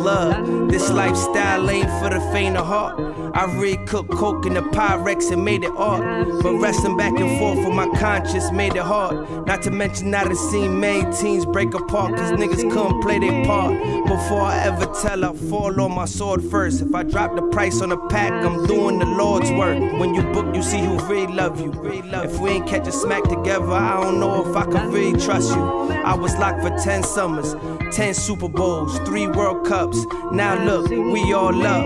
[0.04, 3.00] Love, this lifestyle ain't for the faint of heart.
[3.36, 6.02] I really cooked coke in the Pyrex and made it art.
[6.42, 9.46] But wrestling back and forth with my conscience made it hard.
[9.46, 13.46] Not to mention, I done seen many teams break apart cause niggas couldn't play their
[13.46, 13.74] part.
[14.08, 16.82] Before I ever tell, I fall on my sword first.
[16.82, 19.78] If I drop the price on a pack, I'm doing the Lord's work.
[20.00, 21.72] When you book, you see who really love you.
[21.84, 25.50] If we ain't catch a smack together, I don't know if I can really trust
[25.56, 25.62] you.
[25.62, 27.56] I was locked for 10 summers,
[27.96, 30.06] 10 Super Bowls, 3 World Cups.
[30.32, 31.84] Now look, we all up.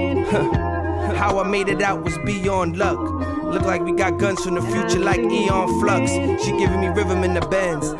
[1.15, 2.99] How I made it out was beyond luck.
[3.43, 6.11] Look like we got guns from the future like Aeon Flux.
[6.43, 7.93] She giving me rhythm in the bands.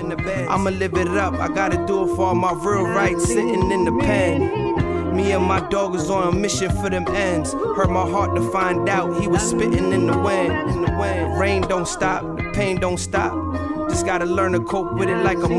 [0.49, 1.36] I'ma live it up.
[1.36, 4.87] I gotta do it for all my real rights sitting in the pen.
[5.18, 7.51] Me and my dog was on a mission for them ends.
[7.53, 10.88] Hurt my heart to find out he was spitting in the wind.
[11.39, 13.34] Rain don't stop, pain don't stop.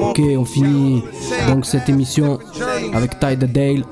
[0.00, 1.02] Ok, on finit
[1.48, 2.38] donc cette émission
[2.92, 3.82] avec Ty the Dale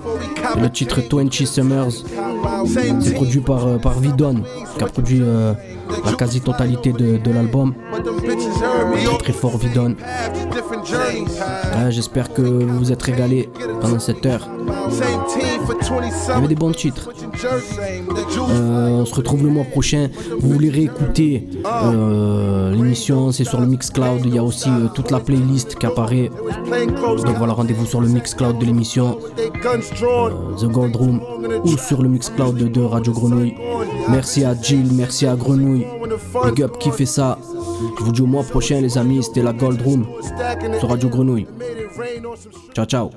[0.61, 2.05] le titre 20 Summers.
[2.67, 4.43] C'est produit par, euh, par Vidon,
[4.77, 5.55] qui a produit euh,
[6.05, 7.75] la quasi-totalité de l'album.
[8.57, 9.95] Très très fort Vidon.
[11.91, 13.49] J'espère que vous vous êtes régalés
[13.81, 14.49] pendant cette heure.
[14.91, 17.11] Il y avait des bons titres.
[18.49, 20.09] Euh, on se retrouve le mois prochain.
[20.39, 24.23] Vous voulez réécouter euh, l'émission, c'est sur le Mixcloud.
[24.25, 26.31] Il y a aussi euh, toute la playlist qui apparaît.
[27.25, 29.19] Donc voilà, rendez-vous sur le Mixcloud de l'émission,
[30.59, 31.21] The Gold Room,
[31.65, 33.55] ou sur le Mixcloud de Radio Grenouille.
[34.09, 35.87] Merci à Jill, merci à Grenouille.
[36.45, 37.39] Big up qui fait ça.
[37.99, 39.23] Je vous dis au mois prochain, les amis.
[39.23, 40.07] C'était la Gold Room
[40.79, 41.47] sur Radio Grenouille.
[42.75, 43.11] Ciao, ciao.